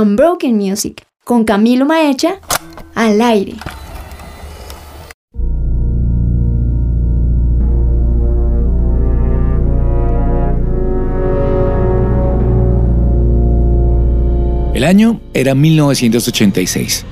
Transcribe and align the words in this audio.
Unbroken 0.00 0.56
Music 0.56 1.04
con 1.24 1.44
Camilo 1.44 1.84
Maecha 1.84 2.40
al 2.94 3.20
aire. 3.20 3.54
El 14.74 14.84
año 14.84 15.20
era 15.34 15.56
1986, 15.56 17.04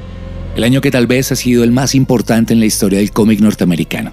el 0.55 0.63
año 0.63 0.81
que 0.81 0.93
tal 0.93 1.09
vez 1.09 1.33
ha 1.33 1.37
sido 1.37 1.65
el 1.65 1.73
más 1.73 1.97
importante 1.97 2.53
en 2.53 2.61
la 2.61 2.67
historia 2.67 3.01
del 3.01 3.11
cómic 3.11 3.41
norteamericano. 3.41 4.13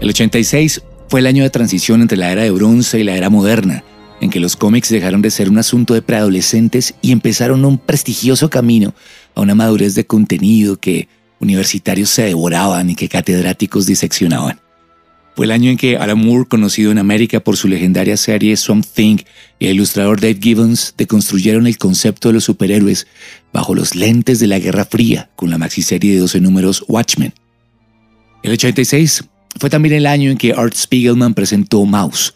El 0.00 0.10
86 0.10 0.82
fue 1.08 1.18
el 1.18 1.26
año 1.26 1.42
de 1.42 1.50
transición 1.50 2.00
entre 2.00 2.16
la 2.16 2.30
era 2.30 2.42
de 2.42 2.52
bronce 2.52 3.00
y 3.00 3.04
la 3.04 3.16
era 3.16 3.28
moderna, 3.28 3.82
en 4.22 4.30
que 4.30 4.40
los 4.40 4.54
cómics 4.54 4.88
dejaron 4.88 5.20
de 5.20 5.32
ser 5.32 5.50
un 5.50 5.58
asunto 5.58 5.94
de 5.94 6.00
preadolescentes 6.00 6.94
y 7.02 7.10
empezaron 7.10 7.64
un 7.64 7.76
prestigioso 7.76 8.48
camino 8.48 8.94
a 9.34 9.40
una 9.40 9.56
madurez 9.56 9.96
de 9.96 10.06
contenido 10.06 10.78
que 10.78 11.08
universitarios 11.40 12.08
se 12.08 12.22
devoraban 12.22 12.88
y 12.88 12.94
que 12.94 13.08
catedráticos 13.08 13.84
diseccionaban. 13.84 14.60
Fue 15.34 15.46
el 15.46 15.50
año 15.50 15.70
en 15.70 15.76
que 15.76 15.96
Alan 15.96 16.18
Moore, 16.18 16.46
conocido 16.48 16.92
en 16.92 16.98
América 16.98 17.40
por 17.40 17.56
su 17.56 17.66
legendaria 17.66 18.16
serie 18.16 18.56
Swamp 18.56 18.86
Thing, 18.86 19.16
y 19.58 19.66
el 19.66 19.74
ilustrador 19.74 20.20
Dave 20.20 20.38
Gibbons 20.40 20.94
deconstruyeron 20.96 21.66
el 21.66 21.78
concepto 21.78 22.28
de 22.28 22.34
los 22.34 22.44
superhéroes 22.44 23.08
bajo 23.52 23.74
los 23.74 23.96
lentes 23.96 24.38
de 24.38 24.46
la 24.46 24.60
Guerra 24.60 24.84
Fría 24.84 25.30
con 25.34 25.50
la 25.50 25.58
maxiserie 25.58 26.14
de 26.14 26.20
12 26.20 26.40
números 26.40 26.84
Watchmen. 26.86 27.34
El 28.44 28.52
86 28.52 29.24
fue 29.58 29.68
también 29.68 29.96
el 29.96 30.06
año 30.06 30.30
en 30.30 30.38
que 30.38 30.52
Art 30.52 30.74
Spiegelman 30.74 31.34
presentó 31.34 31.84
Mouse, 31.84 32.34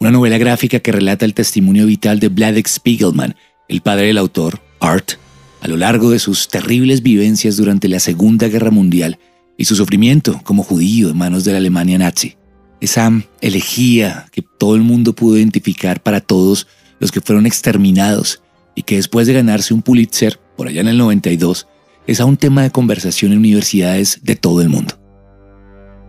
una 0.00 0.10
novela 0.10 0.38
gráfica 0.38 0.80
que 0.80 0.92
relata 0.92 1.24
el 1.24 1.34
testimonio 1.34 1.86
vital 1.86 2.20
de 2.20 2.28
Vladek 2.28 2.68
Spiegelman, 2.68 3.34
el 3.68 3.80
padre 3.80 4.06
del 4.06 4.18
autor, 4.18 4.60
Art, 4.80 5.12
a 5.60 5.68
lo 5.68 5.76
largo 5.76 6.10
de 6.10 6.18
sus 6.18 6.48
terribles 6.48 7.02
vivencias 7.02 7.56
durante 7.56 7.88
la 7.88 7.98
Segunda 7.98 8.48
Guerra 8.48 8.70
Mundial 8.70 9.18
y 9.56 9.64
su 9.64 9.74
sufrimiento 9.74 10.40
como 10.44 10.62
judío 10.62 11.10
en 11.10 11.18
manos 11.18 11.44
de 11.44 11.52
la 11.52 11.58
Alemania 11.58 11.98
nazi. 11.98 12.36
Esa 12.80 13.10
elegía 13.40 14.26
que 14.30 14.42
todo 14.42 14.76
el 14.76 14.82
mundo 14.82 15.14
pudo 15.14 15.36
identificar 15.36 16.00
para 16.00 16.20
todos 16.20 16.68
los 17.00 17.10
que 17.10 17.20
fueron 17.20 17.44
exterminados 17.44 18.40
y 18.76 18.82
que 18.82 18.96
después 18.96 19.26
de 19.26 19.32
ganarse 19.32 19.74
un 19.74 19.82
Pulitzer, 19.82 20.38
por 20.56 20.68
allá 20.68 20.80
en 20.80 20.88
el 20.88 20.98
92, 20.98 21.66
es 22.06 22.20
aún 22.20 22.36
tema 22.36 22.62
de 22.62 22.70
conversación 22.70 23.32
en 23.32 23.38
universidades 23.38 24.20
de 24.22 24.36
todo 24.36 24.62
el 24.62 24.68
mundo. 24.68 24.94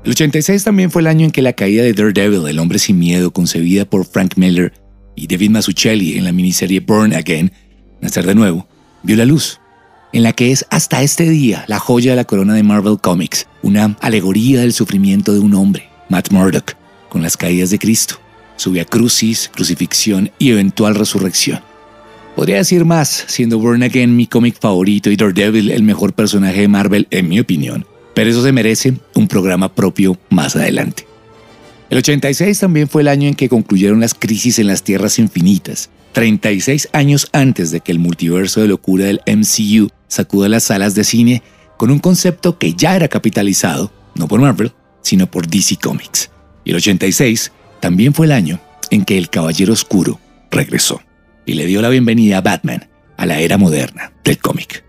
El 0.04 0.12
86 0.12 0.64
también 0.64 0.92
fue 0.92 1.02
el 1.02 1.08
año 1.08 1.26
en 1.26 1.32
que 1.32 1.42
la 1.42 1.54
caída 1.54 1.84
de 1.84 1.94
Daredevil, 1.94 2.48
el 2.48 2.60
hombre 2.60 2.80
sin 2.80 2.98
miedo, 2.98 3.32
concebida 3.32 3.84
por 3.84 4.06
Frank 4.06 4.38
Miller 4.38 4.72
y 5.16 5.28
David 5.28 5.50
Mazzucchelli 5.50 6.18
en 6.18 6.24
la 6.24 6.32
miniserie 6.32 6.80
Burn 6.80 7.14
Again, 7.14 7.52
Nacer 8.00 8.26
de 8.26 8.34
nuevo, 8.34 8.66
vio 9.04 9.18
la 9.18 9.26
luz, 9.26 9.60
en 10.14 10.24
la 10.24 10.32
que 10.32 10.52
es 10.54 10.66
hasta 10.70 11.04
este 11.04 11.30
día 11.30 11.66
la 11.68 11.80
joya 11.80 12.12
de 12.12 12.16
la 12.16 12.24
corona 12.24 12.54
de 12.54 12.64
Marvel 12.64 12.98
Comics, 13.02 13.48
una 13.62 13.98
alegoría 14.00 14.62
del 14.62 14.72
sufrimiento 14.72 15.34
de 15.34 15.40
un 15.40 15.54
hombre, 15.54 15.90
Matt 16.08 16.32
Murdock, 16.32 16.76
con 17.10 17.22
las 17.22 17.36
caídas 17.36 17.70
de 17.70 17.80
Cristo, 17.80 18.22
su 18.56 18.72
via 18.72 18.86
crucis, 18.86 19.52
crucifixión 19.54 20.32
y 20.40 20.52
eventual 20.52 20.96
resurrección. 20.96 21.60
Podría 22.38 22.56
decir 22.56 22.86
más, 22.86 23.26
siendo 23.28 23.60
Burn 23.60 23.84
Again 23.84 24.16
mi 24.16 24.28
cómic 24.28 24.58
favorito 24.62 25.12
y 25.12 25.18
Daredevil 25.18 25.72
el 25.72 25.84
mejor 25.84 26.14
personaje 26.14 26.62
de 26.62 26.68
Marvel, 26.70 27.08
en 27.12 27.28
mi 27.28 27.42
opinión, 27.42 27.86
pero 28.20 28.32
eso 28.32 28.44
se 28.44 28.52
merece 28.52 28.96
un 29.16 29.30
programa 29.30 29.74
propio 29.74 30.18
más 30.30 30.58
adelante. 30.58 31.08
El 31.90 32.00
86 32.00 32.60
también 32.60 32.90
fue 32.90 33.02
el 33.02 33.08
año 33.08 33.30
en 33.30 33.34
que 33.34 33.48
concluyeron 33.48 34.02
las 34.02 34.14
crisis 34.14 34.60
en 34.60 34.68
las 34.68 34.84
Tierras 34.84 35.20
Infinitas, 35.20 35.90
36 36.12 36.90
años 36.92 37.30
antes 37.32 37.72
de 37.72 37.80
que 37.80 37.94
el 37.94 38.00
multiverso 38.00 38.60
de 38.60 38.68
locura 38.68 39.06
del 39.06 39.22
MCU 39.26 39.88
sacuda 40.10 40.50
las 40.50 40.66
salas 40.66 40.96
de 40.96 41.06
cine 41.06 41.44
con 41.78 41.92
un 41.92 42.00
concepto 42.00 42.58
que 42.58 42.74
ya 42.74 42.94
era 42.94 43.08
capitalizado, 43.08 43.90
no 44.16 44.28
por 44.28 44.42
Marvel, 44.42 44.74
sino 45.02 45.32
por 45.32 45.48
DC 45.48 45.78
Comics. 45.78 46.30
Y 46.66 46.72
el 46.72 46.76
86 46.76 47.54
también 47.80 48.14
fue 48.14 48.26
el 48.26 48.34
año 48.34 48.60
en 48.92 49.06
que 49.06 49.18
el 49.18 49.30
Caballero 49.30 49.72
Oscuro 49.72 50.20
regresó 50.52 51.00
y 51.46 51.54
le 51.54 51.66
dio 51.68 51.82
la 51.82 51.88
bienvenida 51.88 52.40
a 52.40 52.42
Batman 52.42 52.90
a 53.16 53.26
la 53.26 53.40
era 53.40 53.58
moderna 53.58 54.12
del 54.26 54.40
cómic. 54.40 54.84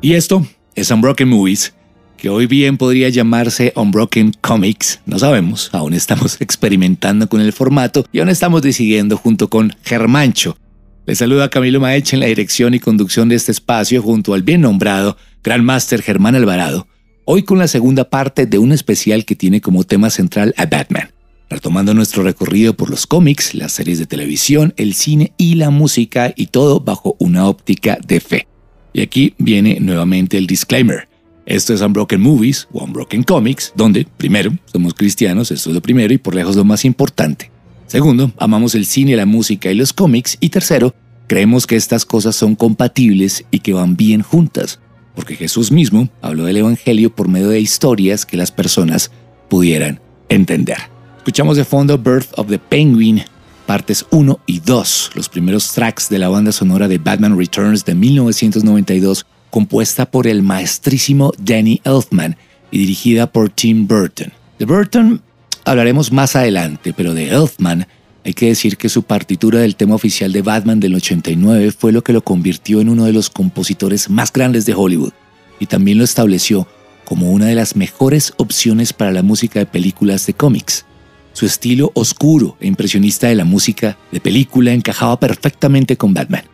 Y 0.00 0.14
esto 0.14 0.46
es 0.76 0.92
Unbroken 0.92 1.28
Movies, 1.28 1.74
que 2.20 2.28
hoy 2.28 2.44
bien 2.44 2.76
podría 2.76 3.08
llamarse 3.08 3.72
Unbroken 3.74 4.34
Comics, 4.42 5.00
no 5.06 5.18
sabemos, 5.18 5.70
aún 5.72 5.94
estamos 5.94 6.36
experimentando 6.40 7.26
con 7.30 7.40
el 7.40 7.54
formato 7.54 8.04
y 8.12 8.18
aún 8.18 8.28
estamos 8.28 8.60
decidiendo 8.60 9.16
junto 9.16 9.48
con 9.48 9.74
Germancho. 9.84 10.58
Le 11.06 11.14
saluda 11.14 11.48
Camilo 11.48 11.80
Maeche 11.80 12.16
en 12.16 12.20
la 12.20 12.26
dirección 12.26 12.74
y 12.74 12.78
conducción 12.78 13.30
de 13.30 13.36
este 13.36 13.52
espacio 13.52 14.02
junto 14.02 14.34
al 14.34 14.42
bien 14.42 14.60
nombrado 14.60 15.16
Grandmaster 15.42 16.02
Germán 16.02 16.36
Alvarado, 16.36 16.86
hoy 17.24 17.42
con 17.42 17.58
la 17.58 17.68
segunda 17.68 18.10
parte 18.10 18.44
de 18.44 18.58
un 18.58 18.72
especial 18.72 19.24
que 19.24 19.34
tiene 19.34 19.62
como 19.62 19.84
tema 19.84 20.10
central 20.10 20.52
a 20.58 20.66
Batman, 20.66 21.12
retomando 21.48 21.94
nuestro 21.94 22.22
recorrido 22.22 22.74
por 22.74 22.90
los 22.90 23.06
cómics, 23.06 23.54
las 23.54 23.72
series 23.72 23.98
de 23.98 24.04
televisión, 24.04 24.74
el 24.76 24.92
cine 24.92 25.32
y 25.38 25.54
la 25.54 25.70
música 25.70 26.34
y 26.36 26.48
todo 26.48 26.80
bajo 26.80 27.16
una 27.18 27.48
óptica 27.48 27.98
de 28.06 28.20
fe. 28.20 28.46
Y 28.92 29.00
aquí 29.00 29.34
viene 29.38 29.78
nuevamente 29.80 30.36
el 30.36 30.46
disclaimer. 30.46 31.09
Esto 31.50 31.74
es 31.74 31.80
Unbroken 31.80 32.20
Movies 32.20 32.68
o 32.72 32.84
Unbroken 32.84 33.24
Comics, 33.24 33.72
donde, 33.74 34.06
primero, 34.16 34.52
somos 34.72 34.94
cristianos, 34.94 35.50
esto 35.50 35.70
es 35.70 35.74
lo 35.74 35.82
primero 35.82 36.14
y 36.14 36.18
por 36.18 36.36
lejos 36.36 36.54
lo 36.54 36.64
más 36.64 36.84
importante. 36.84 37.50
Segundo, 37.88 38.30
amamos 38.38 38.76
el 38.76 38.86
cine, 38.86 39.16
la 39.16 39.26
música 39.26 39.68
y 39.68 39.74
los 39.74 39.92
cómics. 39.92 40.38
Y 40.38 40.50
tercero, 40.50 40.94
creemos 41.26 41.66
que 41.66 41.74
estas 41.74 42.04
cosas 42.04 42.36
son 42.36 42.54
compatibles 42.54 43.44
y 43.50 43.58
que 43.58 43.72
van 43.72 43.96
bien 43.96 44.22
juntas, 44.22 44.78
porque 45.16 45.34
Jesús 45.34 45.72
mismo 45.72 46.08
habló 46.22 46.44
del 46.44 46.58
Evangelio 46.58 47.12
por 47.12 47.26
medio 47.26 47.48
de 47.48 47.58
historias 47.58 48.24
que 48.24 48.36
las 48.36 48.52
personas 48.52 49.10
pudieran 49.48 49.98
entender. 50.28 50.78
Escuchamos 51.16 51.56
de 51.56 51.64
fondo 51.64 51.98
Birth 51.98 52.28
of 52.36 52.46
the 52.46 52.60
Penguin, 52.60 53.24
partes 53.66 54.06
1 54.12 54.38
y 54.46 54.60
2, 54.60 55.10
los 55.16 55.28
primeros 55.28 55.72
tracks 55.72 56.08
de 56.08 56.20
la 56.20 56.28
banda 56.28 56.52
sonora 56.52 56.86
de 56.86 56.98
Batman 56.98 57.36
Returns 57.36 57.84
de 57.84 57.96
1992 57.96 59.26
compuesta 59.50 60.10
por 60.10 60.26
el 60.26 60.42
maestrísimo 60.42 61.32
Danny 61.38 61.80
Elfman 61.84 62.36
y 62.70 62.78
dirigida 62.78 63.30
por 63.30 63.50
Tim 63.50 63.86
Burton. 63.86 64.32
De 64.58 64.64
Burton 64.64 65.20
hablaremos 65.64 66.12
más 66.12 66.36
adelante, 66.36 66.92
pero 66.92 67.14
de 67.14 67.30
Elfman 67.30 67.86
hay 68.24 68.34
que 68.34 68.46
decir 68.46 68.76
que 68.76 68.88
su 68.88 69.02
partitura 69.02 69.60
del 69.60 69.76
tema 69.76 69.94
oficial 69.94 70.32
de 70.32 70.42
Batman 70.42 70.80
del 70.80 70.94
89 70.94 71.72
fue 71.72 71.92
lo 71.92 72.02
que 72.02 72.12
lo 72.12 72.22
convirtió 72.22 72.80
en 72.80 72.88
uno 72.88 73.04
de 73.04 73.12
los 73.12 73.30
compositores 73.30 74.10
más 74.10 74.32
grandes 74.32 74.66
de 74.66 74.74
Hollywood 74.74 75.12
y 75.58 75.66
también 75.66 75.98
lo 75.98 76.04
estableció 76.04 76.66
como 77.04 77.32
una 77.32 77.46
de 77.46 77.54
las 77.54 77.76
mejores 77.76 78.34
opciones 78.36 78.92
para 78.92 79.10
la 79.10 79.22
música 79.22 79.58
de 79.58 79.66
películas 79.66 80.26
de 80.26 80.34
cómics. 80.34 80.84
Su 81.32 81.46
estilo 81.46 81.92
oscuro 81.94 82.56
e 82.60 82.66
impresionista 82.66 83.28
de 83.28 83.34
la 83.34 83.44
música 83.44 83.96
de 84.12 84.20
película 84.20 84.72
encajaba 84.72 85.18
perfectamente 85.18 85.96
con 85.96 86.12
Batman. 86.12 86.44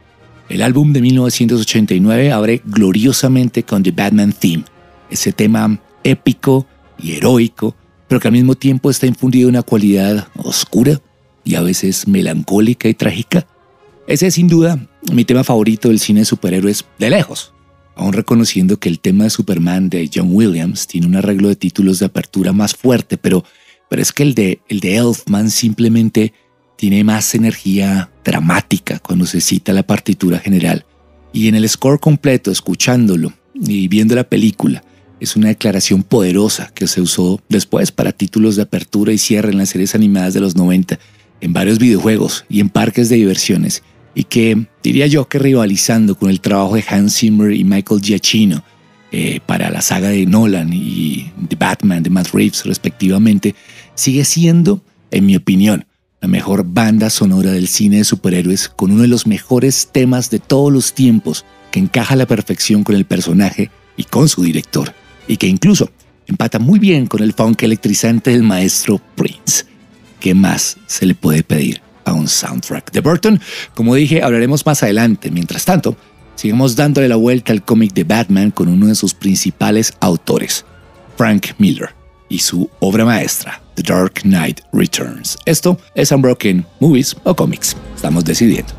El 0.49 0.63
álbum 0.63 0.93
de 0.93 1.01
1989 1.01 2.31
abre 2.31 2.63
gloriosamente 2.65 3.65
con 3.65 3.83
The 3.83 3.91
Batman 3.91 4.33
Theme, 4.33 4.65
ese 5.11 5.33
tema 5.33 5.81
épico 6.05 6.67
y 6.99 7.15
heroico, 7.15 7.75
pero 8.07 8.21
que 8.21 8.29
al 8.29 8.33
mismo 8.33 8.55
tiempo 8.55 8.89
está 8.89 9.07
infundido 9.07 9.49
una 9.49 9.63
cualidad 9.63 10.29
oscura 10.37 11.01
y 11.45 11.57
a 11.57 11.63
veces 11.63 12.07
melancólica 12.07 12.89
y 12.89 12.95
trágica. 12.95 13.47
Ese 14.07 14.29
es 14.29 14.35
sin 14.35 14.47
duda 14.47 14.79
mi 15.13 15.25
tema 15.25 15.43
favorito 15.43 15.89
del 15.89 15.99
cine 15.99 16.21
de 16.21 16.27
superhéroes 16.27 16.85
de 16.97 17.11
lejos, 17.11 17.53
aún 17.97 18.13
reconociendo 18.13 18.79
que 18.79 18.89
el 18.89 19.01
tema 19.01 19.25
de 19.25 19.31
Superman 19.31 19.89
de 19.89 20.09
John 20.15 20.29
Williams 20.31 20.87
tiene 20.87 21.09
un 21.09 21.17
arreglo 21.17 21.49
de 21.49 21.57
títulos 21.57 21.99
de 21.99 22.07
apertura 22.07 22.53
más 22.53 22.77
fuerte, 22.77 23.19
pero, 23.19 23.45
pero 23.89 24.01
es 24.01 24.13
que 24.13 24.23
el 24.23 24.35
de, 24.35 24.61
el 24.69 24.79
de 24.79 24.97
Elfman 24.97 25.51
simplemente 25.51 26.33
tiene 26.77 27.05
más 27.05 27.35
energía 27.35 28.11
dramática 28.25 28.99
cuando 28.99 29.27
se 29.27 29.41
cita 29.41 29.73
la 29.73 29.83
partitura 29.83 30.39
general. 30.39 30.85
Y 31.33 31.49
en 31.49 31.55
el 31.55 31.69
score 31.69 31.99
completo, 31.99 32.51
escuchándolo 32.51 33.33
y 33.55 33.89
viendo 33.89 34.15
la 34.15 34.25
película, 34.25 34.83
es 35.21 35.37
una 35.37 35.49
declaración 35.49 36.03
poderosa 36.03 36.71
que 36.75 36.87
se 36.87 37.01
usó 37.01 37.41
después 37.49 37.91
para 37.91 38.13
títulos 38.13 38.57
de 38.57 38.63
apertura 38.63 39.13
y 39.13 39.19
cierre 39.19 39.51
en 39.51 39.59
las 39.59 39.71
series 39.71 39.95
animadas 39.95 40.35
de 40.35 40.41
los 40.41 40.57
90, 40.57 40.99
en 41.41 41.53
varios 41.53 41.79
videojuegos 41.79 42.45
y 42.49 42.61
en 42.61 42.69
parques 42.69 43.09
de 43.09 43.17
diversiones, 43.17 43.83
y 44.15 44.25
que 44.25 44.67
diría 44.83 45.07
yo 45.07 45.29
que 45.29 45.39
rivalizando 45.39 46.17
con 46.17 46.31
el 46.31 46.41
trabajo 46.41 46.75
de 46.75 46.85
Hans 46.89 47.17
Zimmer 47.17 47.53
y 47.53 47.65
Michael 47.65 48.01
Giacchino 48.01 48.63
eh, 49.13 49.41
para 49.47 49.71
la 49.71 49.83
saga 49.83 50.09
de 50.09 50.27
Nolan 50.27 50.73
y 50.73 51.31
The 51.49 51.57
Batman 51.57 52.03
de 52.03 52.11
Matt 52.11 52.29
Reeves 52.33 52.65
respectivamente, 52.65 53.55
sigue 53.95 54.25
siendo, 54.25 54.83
en 55.11 55.27
mi 55.27 55.37
opinión, 55.37 55.87
la 56.21 56.29
mejor 56.29 56.65
banda 56.67 57.11
sonora 57.11 57.53
del 57.53 57.69
cine 57.69 57.99
de 57.99 58.05
superhéroes 58.05 58.69
con 58.69 58.91
uno 58.91 59.03
de 59.03 59.09
los 59.09 59.27
mejores 59.27 59.91
temas 59.93 60.31
de 60.31 60.39
todos 60.39 60.73
los 60.73 60.95
tiempos 60.95 61.45
que 61.71 61.81
encaja 61.81 62.15
a 62.15 62.17
la 62.17 62.27
perfección 62.27 62.85
con 62.85 62.95
el 62.97 63.05
personaje 63.05 63.71
y 63.97 64.05
con 64.05 64.29
su 64.29 64.43
director, 64.43 64.95
y 65.29 65.37
que 65.37 65.47
incluso 65.47 65.91
empata 66.27 66.59
muy 66.59 66.79
bien 66.79 67.07
con 67.07 67.23
el 67.23 67.33
funk 67.33 67.63
electrizante 67.63 68.31
del 68.31 68.43
maestro 68.43 69.01
Prince. 69.15 69.65
¿Qué 70.21 70.35
más 70.35 70.79
se 70.87 71.07
le 71.07 71.15
puede 71.15 71.43
pedir 71.43 71.81
a 72.05 72.13
un 72.13 72.29
soundtrack 72.29 72.93
de 72.93 73.01
Burton? 73.01 73.41
Como 73.75 73.95
dije, 73.95 74.23
hablaremos 74.23 74.65
más 74.65 74.83
adelante. 74.83 75.31
Mientras 75.31 75.65
tanto, 75.65 75.97
sigamos 76.35 76.77
dándole 76.77 77.09
la 77.09 77.17
vuelta 77.17 77.53
al 77.53 77.65
cómic 77.65 77.93
de 77.93 78.05
Batman 78.05 78.51
con 78.51 78.69
uno 78.69 78.87
de 78.87 78.95
sus 78.95 79.15
principales 79.15 79.95
autores, 80.01 80.65
Frank 81.17 81.49
Miller, 81.59 81.91
y 82.29 82.39
su 82.39 82.69
obra 82.81 83.05
maestra, 83.05 83.61
The 83.75 83.83
Dark 83.83 84.23
Knight 84.23 84.61
Returns. 84.73 85.37
Esto 85.45 85.79
es 85.95 86.13
Unbroken 86.13 86.67
Movies 86.81 87.17
o 87.25 87.35
Comics. 87.35 87.77
Estamos 87.95 88.25
decidiendo. 88.25 88.73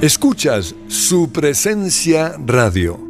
Escuchas 0.00 0.76
su 0.86 1.32
presencia 1.32 2.36
radio. 2.46 3.00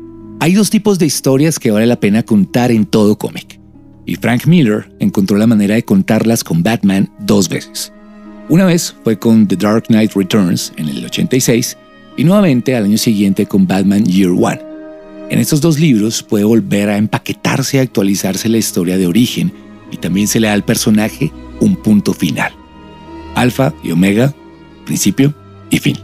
Hay 0.40 0.54
dos 0.54 0.70
tipos 0.70 0.98
de 0.98 1.04
historias 1.04 1.58
que 1.58 1.70
vale 1.70 1.84
la 1.84 2.00
pena 2.00 2.22
contar 2.22 2.70
en 2.70 2.86
todo 2.86 3.18
cómic. 3.18 3.57
Y 4.08 4.16
Frank 4.16 4.46
Miller 4.46 4.90
encontró 5.00 5.36
la 5.36 5.46
manera 5.46 5.74
de 5.74 5.84
contarlas 5.84 6.42
con 6.42 6.62
Batman 6.62 7.10
dos 7.18 7.50
veces. 7.50 7.92
Una 8.48 8.64
vez 8.64 8.96
fue 9.04 9.18
con 9.18 9.46
The 9.46 9.56
Dark 9.56 9.84
Knight 9.88 10.14
Returns 10.14 10.72
en 10.78 10.88
el 10.88 11.04
86 11.04 11.76
y 12.16 12.24
nuevamente 12.24 12.74
al 12.74 12.86
año 12.86 12.96
siguiente 12.96 13.44
con 13.44 13.66
Batman 13.66 14.06
Year 14.06 14.30
One. 14.30 14.62
En 15.28 15.38
estos 15.38 15.60
dos 15.60 15.78
libros 15.78 16.22
puede 16.22 16.44
volver 16.44 16.88
a 16.88 16.96
empaquetarse 16.96 17.76
y 17.76 17.80
actualizarse 17.80 18.48
la 18.48 18.56
historia 18.56 18.96
de 18.96 19.06
origen 19.06 19.52
y 19.92 19.98
también 19.98 20.26
se 20.26 20.40
le 20.40 20.46
da 20.46 20.54
al 20.54 20.64
personaje 20.64 21.30
un 21.60 21.76
punto 21.76 22.14
final. 22.14 22.54
Alfa 23.34 23.74
y 23.84 23.90
Omega, 23.90 24.34
principio 24.86 25.34
y 25.68 25.80
fin. 25.80 25.98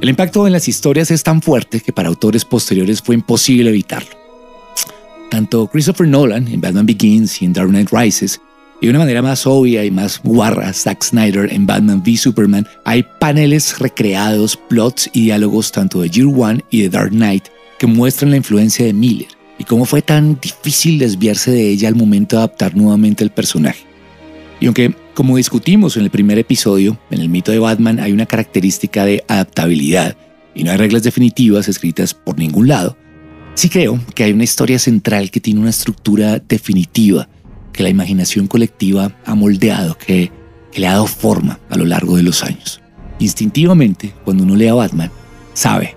El 0.00 0.08
impacto 0.08 0.44
en 0.48 0.52
las 0.52 0.66
historias 0.66 1.12
es 1.12 1.22
tan 1.22 1.40
fuerte 1.40 1.78
que 1.78 1.92
para 1.92 2.08
autores 2.08 2.44
posteriores 2.44 3.00
fue 3.00 3.14
imposible 3.14 3.70
evitarlo. 3.70 4.23
Tanto 5.30 5.66
Christopher 5.66 6.06
Nolan 6.06 6.48
en 6.48 6.60
Batman 6.60 6.86
Begins 6.86 7.42
y 7.42 7.44
en 7.44 7.52
Dark 7.52 7.68
Knight 7.68 7.90
Rises, 7.90 8.40
y 8.80 8.86
de 8.86 8.90
una 8.90 8.98
manera 8.98 9.22
más 9.22 9.46
obvia 9.46 9.84
y 9.84 9.90
más 9.90 10.20
guarra, 10.22 10.72
Zack 10.72 11.02
Snyder 11.02 11.52
en 11.52 11.66
Batman 11.66 12.02
v 12.04 12.16
Superman, 12.16 12.66
hay 12.84 13.04
paneles 13.18 13.78
recreados, 13.78 14.56
plots 14.56 15.08
y 15.12 15.22
diálogos 15.22 15.72
tanto 15.72 16.02
de 16.02 16.10
Year 16.10 16.28
One 16.28 16.64
y 16.70 16.82
de 16.82 16.88
Dark 16.90 17.10
Knight 17.10 17.44
que 17.78 17.86
muestran 17.86 18.30
la 18.30 18.36
influencia 18.36 18.84
de 18.84 18.92
Miller 18.92 19.28
y 19.58 19.64
cómo 19.64 19.84
fue 19.84 20.02
tan 20.02 20.38
difícil 20.40 20.98
desviarse 20.98 21.50
de 21.50 21.70
ella 21.70 21.88
al 21.88 21.94
momento 21.94 22.36
de 22.36 22.42
adaptar 22.42 22.76
nuevamente 22.76 23.24
el 23.24 23.30
personaje. 23.30 23.84
Y 24.60 24.66
aunque 24.66 24.94
como 25.14 25.36
discutimos 25.36 25.96
en 25.96 26.02
el 26.02 26.10
primer 26.10 26.38
episodio, 26.38 26.98
en 27.10 27.20
el 27.20 27.28
mito 27.28 27.52
de 27.52 27.60
Batman 27.60 28.00
hay 28.00 28.12
una 28.12 28.26
característica 28.26 29.04
de 29.04 29.24
adaptabilidad 29.28 30.16
y 30.54 30.64
no 30.64 30.72
hay 30.72 30.76
reglas 30.76 31.04
definitivas 31.04 31.68
escritas 31.68 32.14
por 32.14 32.38
ningún 32.38 32.68
lado. 32.68 32.96
Sí 33.54 33.68
creo 33.68 34.00
que 34.14 34.24
hay 34.24 34.32
una 34.32 34.44
historia 34.44 34.78
central 34.78 35.30
que 35.30 35.40
tiene 35.40 35.60
una 35.60 35.70
estructura 35.70 36.40
definitiva 36.40 37.28
que 37.72 37.82
la 37.82 37.88
imaginación 37.88 38.46
colectiva 38.46 39.12
ha 39.24 39.34
moldeado, 39.34 39.96
que, 39.98 40.32
le 40.74 40.88
ha 40.88 40.92
dado 40.92 41.06
forma 41.06 41.60
a 41.70 41.76
lo 41.76 41.84
largo 41.84 42.16
de 42.16 42.24
los 42.24 42.42
años. 42.42 42.82
Instintivamente, 43.20 44.12
cuando 44.24 44.42
uno 44.42 44.56
lee 44.56 44.66
a 44.66 44.74
Batman, 44.74 45.08
sabe, 45.52 45.96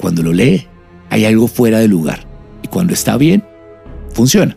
cuando 0.00 0.20
lo 0.24 0.32
lee, 0.32 0.66
hay 1.10 1.24
algo 1.24 1.46
fuera 1.46 1.78
de 1.78 1.86
lugar 1.86 2.26
y 2.60 2.66
cuando 2.66 2.92
está 2.92 3.16
bien, 3.16 3.44
funciona. 4.12 4.56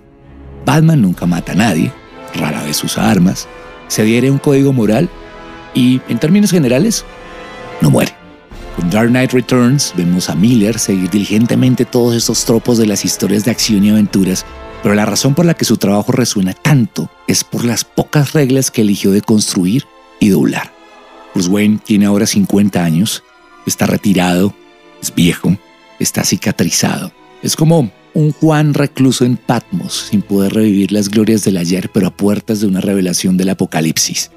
Batman 0.65 1.03
nunca 1.03 1.27
mata 1.27 1.51
a 1.51 1.55
nadie, 1.55 1.91
rara 2.33 2.63
vez 2.63 2.83
usa 2.83 3.11
armas, 3.11 3.47
se 3.87 4.01
adhiere 4.01 4.29
a 4.29 4.31
un 4.31 4.39
código 4.39 4.73
moral 4.73 5.07
y, 5.75 6.01
en 6.09 6.17
términos 6.17 6.49
generales, 6.49 7.05
no 7.79 7.91
muere. 7.91 8.18
Con 8.79 8.89
Dark 8.89 9.09
Knight 9.09 9.33
Returns 9.33 9.93
vemos 9.97 10.29
a 10.29 10.35
Miller 10.35 10.79
seguir 10.79 11.09
diligentemente 11.09 11.83
todos 11.83 12.15
estos 12.15 12.45
tropos 12.45 12.77
de 12.77 12.85
las 12.85 13.03
historias 13.03 13.43
de 13.43 13.51
acción 13.51 13.83
y 13.83 13.89
aventuras, 13.89 14.45
pero 14.81 14.95
la 14.95 15.05
razón 15.05 15.35
por 15.35 15.45
la 15.45 15.53
que 15.53 15.65
su 15.65 15.75
trabajo 15.75 16.13
resuena 16.13 16.53
tanto 16.53 17.11
es 17.27 17.43
por 17.43 17.65
las 17.65 17.83
pocas 17.83 18.31
reglas 18.31 18.71
que 18.71 18.79
eligió 18.79 19.11
de 19.11 19.19
construir 19.19 19.83
y 20.21 20.29
doblar. 20.29 20.71
Bruce 21.33 21.49
Wayne 21.49 21.79
tiene 21.83 22.05
ahora 22.05 22.25
50 22.25 22.81
años, 22.81 23.21
está 23.65 23.85
retirado, 23.85 24.55
es 25.01 25.13
viejo, 25.13 25.57
está 25.99 26.23
cicatrizado. 26.23 27.11
Es 27.43 27.57
como 27.57 27.91
un 28.13 28.31
Juan 28.31 28.73
recluso 28.73 29.25
en 29.25 29.35
Patmos, 29.35 30.07
sin 30.09 30.21
poder 30.21 30.53
revivir 30.53 30.93
las 30.93 31.09
glorias 31.09 31.43
del 31.43 31.57
ayer, 31.57 31.91
pero 31.93 32.07
a 32.07 32.15
puertas 32.15 32.61
de 32.61 32.67
una 32.67 32.79
revelación 32.79 33.35
del 33.35 33.49
apocalipsis. 33.49 34.31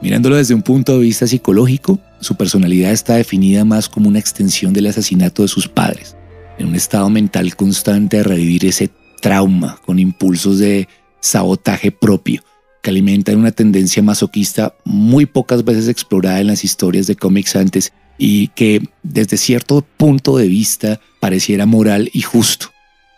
Mirándolo 0.00 0.36
desde 0.36 0.54
un 0.54 0.62
punto 0.62 0.92
de 0.92 1.00
vista 1.00 1.26
psicológico, 1.26 1.98
su 2.20 2.36
personalidad 2.36 2.92
está 2.92 3.14
definida 3.14 3.64
más 3.64 3.88
como 3.88 4.08
una 4.08 4.18
extensión 4.18 4.72
del 4.72 4.86
asesinato 4.86 5.42
de 5.42 5.48
sus 5.48 5.68
padres, 5.68 6.16
en 6.58 6.68
un 6.68 6.74
estado 6.74 7.08
mental 7.10 7.56
constante 7.56 8.18
de 8.18 8.22
revivir 8.22 8.66
ese 8.66 8.90
trauma 9.20 9.78
con 9.84 9.98
impulsos 9.98 10.58
de 10.58 10.88
sabotaje 11.20 11.92
propio, 11.92 12.42
que 12.82 12.90
alimentan 12.90 13.36
una 13.36 13.52
tendencia 13.52 14.02
masoquista 14.02 14.74
muy 14.84 15.26
pocas 15.26 15.64
veces 15.64 15.88
explorada 15.88 16.40
en 16.40 16.46
las 16.46 16.64
historias 16.64 17.06
de 17.06 17.16
cómics 17.16 17.56
antes 17.56 17.92
y 18.16 18.48
que 18.48 18.82
desde 19.02 19.36
cierto 19.36 19.86
punto 19.96 20.36
de 20.36 20.48
vista 20.48 21.00
pareciera 21.20 21.66
moral 21.66 22.10
y 22.12 22.22
justo 22.22 22.70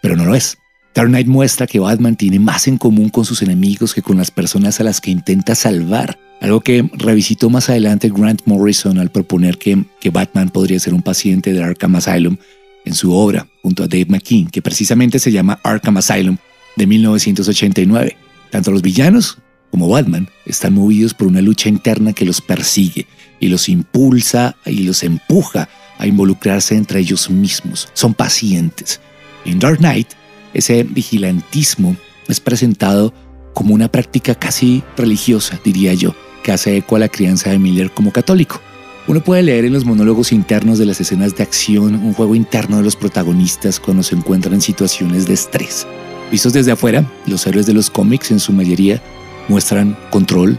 pero 0.03 0.17
no 0.17 0.27
lo 0.27 0.35
es. 0.35 0.59
Dark 0.95 1.09
Knight 1.09 1.29
muestra 1.29 1.67
que 1.67 1.79
Batman 1.79 2.17
tiene 2.17 2.39
más 2.39 2.69
en 2.69 2.77
común 2.77 3.09
con 3.09 3.25
sus 3.25 3.41
enemigos 3.41 3.95
que 3.95 4.03
con 4.03 4.19
las 4.19 4.31
personas 4.31 4.79
a 4.79 4.85
las 4.85 5.01
que 5.01 5.11
intenta 5.11 5.55
salvar, 5.55 6.19
algo 6.43 6.61
que 6.61 6.91
revisitó 6.95 7.51
más 7.51 7.71
adelante 7.71 8.11
Grant 8.13 8.43
Morrison 8.47 8.99
al 8.99 9.13
proponer 9.13 9.59
que, 9.59 9.85
Batman 10.11 10.51
podría 10.51 10.81
ser 10.81 10.93
un 10.93 11.01
paciente 11.01 11.53
de 11.53 11.63
Arkham 11.63 11.95
Asylum 11.95 12.37
en 12.85 12.95
su 12.95 13.15
obra, 13.15 13.47
junto 13.63 13.85
a 13.85 13.87
Dave 13.87 14.07
McKean, 14.09 14.49
que 14.49 14.61
precisamente 14.61 15.21
se 15.21 15.31
llama 15.31 15.61
Arkham 15.63 15.99
Asylum 15.99 16.37
de 16.77 16.87
1989. 16.89 18.17
Tanto 18.51 18.73
los 18.73 18.83
villanos 18.83 19.39
como 19.71 19.89
Batman 19.89 20.29
están 20.45 20.75
movidos 20.75 21.15
por 21.15 21.29
una 21.29 21.41
lucha 21.41 21.69
interna 21.69 22.13
que 22.13 22.25
los 22.25 22.41
persigue 22.41 23.07
y 23.39 23.47
los 23.47 23.69
impulsa 23.69 24.57
y 24.67 24.83
los 24.83 25.05
empuja 25.05 25.69
a 25.97 26.09
involucrarse 26.09 26.75
entre 26.75 26.99
ellos 26.99 27.31
mismos. 27.31 27.89
Son 27.95 28.15
pacientes, 28.15 29.01
en 29.45 29.61
Dark 29.61 29.79
Knight, 29.79 30.09
ese 30.55 30.83
vigilantismo 30.83 31.97
es 32.27 32.41
presentado 32.41 33.15
como 33.55 33.75
una 33.75 33.91
práctica 33.93 34.35
casi 34.35 34.83
religiosa, 34.97 35.61
diría 35.65 35.95
yo, 35.95 36.17
que 36.43 36.53
hace 36.53 36.77
eco 36.77 36.97
a 36.97 36.99
la 36.99 37.09
crianza 37.09 37.51
de 37.51 37.59
Miller 37.59 37.91
como 37.91 38.13
católico. 38.13 38.61
Uno 39.09 39.23
puede 39.23 39.43
leer 39.43 39.65
en 39.65 39.73
los 39.73 39.85
monólogos 39.85 40.33
internos 40.33 40.79
de 40.79 40.87
las 40.87 41.01
escenas 41.01 41.35
de 41.35 41.43
acción 41.43 41.95
un 41.97 42.13
juego 42.13 42.35
interno 42.35 42.77
de 42.77 42.85
los 42.85 42.95
protagonistas 42.95 43.81
cuando 43.81 44.03
se 44.03 44.15
encuentran 44.15 44.55
en 44.55 44.61
situaciones 44.61 45.27
de 45.27 45.35
estrés. 45.35 45.87
Vistos 46.31 46.53
desde 46.53 46.73
afuera, 46.73 47.05
los 47.27 47.47
héroes 47.47 47.67
de 47.67 47.75
los 47.75 47.91
cómics 47.91 48.31
en 48.31 48.39
su 48.39 48.53
mayoría 48.53 49.03
muestran 49.49 49.97
control, 50.11 50.59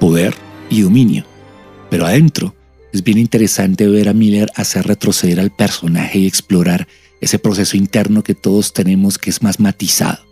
poder 0.00 0.34
y 0.70 0.80
dominio. 0.80 1.26
Pero 1.90 2.06
adentro 2.06 2.54
es 2.92 3.04
bien 3.04 3.18
interesante 3.18 3.86
ver 3.86 4.08
a 4.08 4.14
Miller 4.14 4.50
hacer 4.54 4.86
retroceder 4.86 5.38
al 5.38 5.50
personaje 5.50 6.18
y 6.18 6.26
explorar 6.26 6.88
ese 7.20 7.38
proceso 7.38 7.76
interno 7.76 8.24
que 8.24 8.34
todos 8.34 8.72
tenemos 8.72 9.18
que 9.18 9.30
es 9.30 9.42
más 9.42 9.60
matizado, 9.60 10.24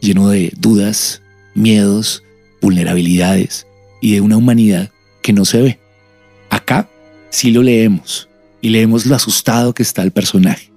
lleno 0.00 0.28
de 0.28 0.52
dudas, 0.56 1.22
miedos, 1.54 2.22
vulnerabilidades 2.60 3.66
y 4.04 4.12
de 4.12 4.20
una 4.20 4.36
humanidad 4.36 4.90
que 5.22 5.32
no 5.32 5.46
se 5.46 5.62
ve. 5.62 5.78
Acá 6.50 6.90
sí 7.30 7.50
lo 7.50 7.62
leemos 7.62 8.28
y 8.60 8.68
leemos 8.68 9.06
lo 9.06 9.14
asustado 9.14 9.72
que 9.72 9.82
está 9.82 10.02
el 10.02 10.10
personaje, 10.10 10.70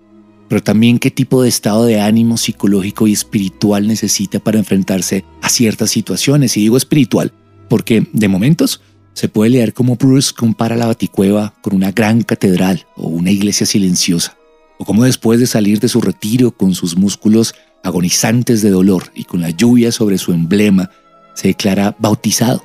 pero 0.48 0.64
también 0.64 0.98
qué 0.98 1.12
tipo 1.12 1.44
de 1.44 1.50
estado 1.50 1.84
de 1.84 2.00
ánimo 2.00 2.38
psicológico 2.38 3.06
y 3.06 3.12
espiritual 3.12 3.86
necesita 3.86 4.40
para 4.40 4.60
enfrentarse 4.60 5.26
a 5.42 5.50
ciertas 5.50 5.92
situaciones. 5.92 6.56
Y 6.56 6.62
digo 6.62 6.78
espiritual 6.78 7.34
porque 7.68 8.08
de 8.14 8.28
momentos 8.30 8.80
se 9.12 9.28
puede 9.28 9.50
leer 9.50 9.74
como 9.74 9.98
Bruce 9.98 10.32
compara 10.34 10.78
la 10.78 10.86
baticueva 10.86 11.54
con 11.62 11.76
una 11.76 11.92
gran 11.92 12.22
catedral 12.22 12.88
o 12.96 13.10
una 13.10 13.32
iglesia 13.32 13.66
silenciosa 13.66 14.38
o 14.78 14.86
cómo 14.86 15.04
después 15.04 15.42
de 15.42 15.48
salir 15.48 15.82
de 15.82 15.90
su 15.90 16.00
retiro 16.00 16.52
con 16.52 16.74
sus 16.76 16.96
músculos 16.96 17.56
agonizantes 17.84 18.62
de 18.62 18.70
dolor 18.70 19.12
y 19.14 19.26
con 19.26 19.42
la 19.42 19.50
lluvia 19.50 19.92
sobre 19.92 20.18
su 20.18 20.32
emblema, 20.32 20.92
se 21.34 21.50
declara 21.50 21.94
bautizado, 22.00 22.64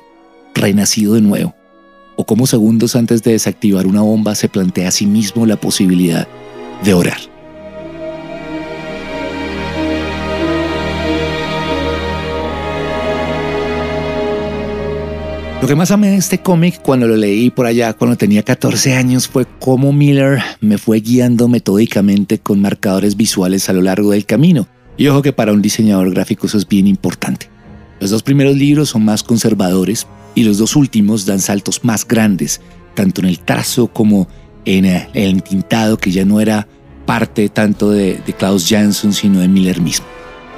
renacido 0.53 1.15
de 1.15 1.21
nuevo, 1.21 1.55
o 2.15 2.25
cómo 2.25 2.47
segundos 2.47 2.95
antes 2.95 3.23
de 3.23 3.31
desactivar 3.31 3.87
una 3.87 4.01
bomba 4.01 4.35
se 4.35 4.49
plantea 4.49 4.89
a 4.89 4.91
sí 4.91 5.05
mismo 5.05 5.45
la 5.45 5.57
posibilidad 5.57 6.27
de 6.83 6.93
orar. 6.93 7.33
Lo 15.63 15.69
que 15.69 15.75
más 15.75 15.91
amé 15.91 16.09
de 16.09 16.17
este 16.17 16.39
cómic 16.39 16.81
cuando 16.81 17.07
lo 17.07 17.15
leí 17.15 17.49
por 17.49 17.65
allá 17.65 17.93
cuando 17.93 18.17
tenía 18.17 18.43
14 18.43 18.95
años 18.95 19.29
fue 19.29 19.45
cómo 19.61 19.93
Miller 19.93 20.39
me 20.59 20.77
fue 20.77 20.99
guiando 20.99 21.47
metódicamente 21.47 22.37
con 22.37 22.59
marcadores 22.59 23.15
visuales 23.15 23.69
a 23.69 23.73
lo 23.73 23.81
largo 23.81 24.11
del 24.11 24.25
camino. 24.25 24.67
Y 24.97 25.07
ojo 25.07 25.21
que 25.21 25.31
para 25.31 25.53
un 25.53 25.61
diseñador 25.61 26.11
gráfico 26.11 26.47
eso 26.47 26.57
es 26.57 26.67
bien 26.67 26.85
importante. 26.85 27.49
Los 28.01 28.09
dos 28.09 28.23
primeros 28.23 28.57
libros 28.57 28.89
son 28.89 29.05
más 29.05 29.23
conservadores 29.23 30.05
y 30.35 30.43
los 30.43 30.57
dos 30.57 30.75
últimos 30.75 31.25
dan 31.25 31.39
saltos 31.39 31.83
más 31.83 32.07
grandes, 32.07 32.61
tanto 32.95 33.21
en 33.21 33.27
el 33.27 33.39
trazo 33.39 33.87
como 33.87 34.27
en 34.65 34.85
el 34.85 35.09
entintado 35.13 35.97
que 35.97 36.11
ya 36.11 36.25
no 36.25 36.39
era 36.39 36.67
parte 37.05 37.49
tanto 37.49 37.89
de, 37.89 38.21
de 38.25 38.33
Klaus 38.33 38.67
Jansson, 38.69 39.13
sino 39.13 39.39
de 39.39 39.47
Miller 39.47 39.81
mismo. 39.81 40.05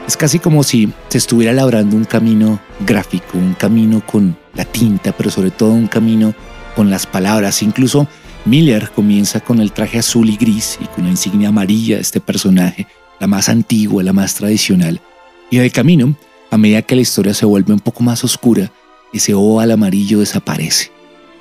Es 0.08 0.16
casi 0.16 0.38
como 0.38 0.62
si 0.64 0.92
se 1.10 1.18
estuviera 1.18 1.52
labrando 1.52 1.96
un 1.96 2.06
camino 2.06 2.60
gráfico, 2.86 3.40
un 3.40 3.56
camino 3.56 4.06
con 4.06 4.38
la 4.54 4.64
tinta, 4.64 5.12
pero 5.12 5.32
sobre 5.32 5.50
todo 5.50 5.72
un 5.72 5.88
camino 5.88 6.36
con 6.76 6.92
las 6.92 7.08
palabras. 7.08 7.64
Incluso 7.64 8.08
Miller 8.46 8.92
comienza 8.94 9.40
con 9.40 9.60
el 9.60 9.72
traje 9.72 9.98
azul 9.98 10.30
y 10.30 10.38
gris 10.38 10.78
y 10.80 10.86
con 10.86 11.06
la 11.06 11.10
insignia 11.10 11.50
amarilla 11.50 11.96
de 11.96 12.04
este 12.04 12.22
personaje, 12.22 12.86
la 13.20 13.26
más 13.26 13.50
antigua, 13.50 14.04
la 14.04 14.14
más 14.14 14.36
tradicional. 14.36 15.02
Y 15.50 15.58
en 15.58 15.64
el 15.64 15.72
camino, 15.72 16.16
a 16.52 16.58
medida 16.58 16.84
que 16.84 16.96
la 16.96 17.02
historia 17.02 17.34
se 17.34 17.48
vuelve 17.48 17.74
un 17.74 17.80
poco 17.80 18.04
más 18.04 18.24
oscura, 18.24 18.72
ese 19.16 19.34
oval 19.34 19.72
amarillo 19.72 20.20
desaparece. 20.20 20.92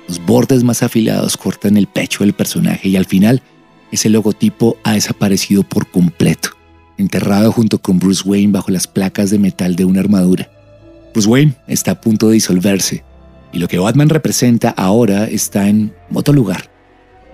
Los 0.07 0.23
bordes 0.25 0.63
más 0.63 0.83
afilados 0.83 1.35
cortan 1.35 1.77
el 1.77 1.87
pecho 1.87 2.23
del 2.23 2.33
personaje 2.33 2.87
y 2.89 2.95
al 2.95 3.05
final 3.05 3.41
ese 3.91 4.09
logotipo 4.09 4.77
ha 4.83 4.93
desaparecido 4.93 5.63
por 5.63 5.89
completo, 5.89 6.49
enterrado 6.97 7.51
junto 7.51 7.79
con 7.79 7.99
Bruce 7.99 8.23
Wayne 8.27 8.53
bajo 8.53 8.71
las 8.71 8.87
placas 8.87 9.29
de 9.29 9.39
metal 9.39 9.75
de 9.75 9.85
una 9.85 9.99
armadura. 9.99 10.49
Bruce 11.13 11.29
Wayne 11.29 11.55
está 11.67 11.91
a 11.91 12.01
punto 12.01 12.27
de 12.27 12.35
disolverse 12.35 13.03
y 13.51 13.59
lo 13.59 13.67
que 13.67 13.79
Batman 13.79 14.09
representa 14.09 14.69
ahora 14.69 15.25
está 15.25 15.67
en 15.67 15.93
otro 16.13 16.33
lugar, 16.33 16.69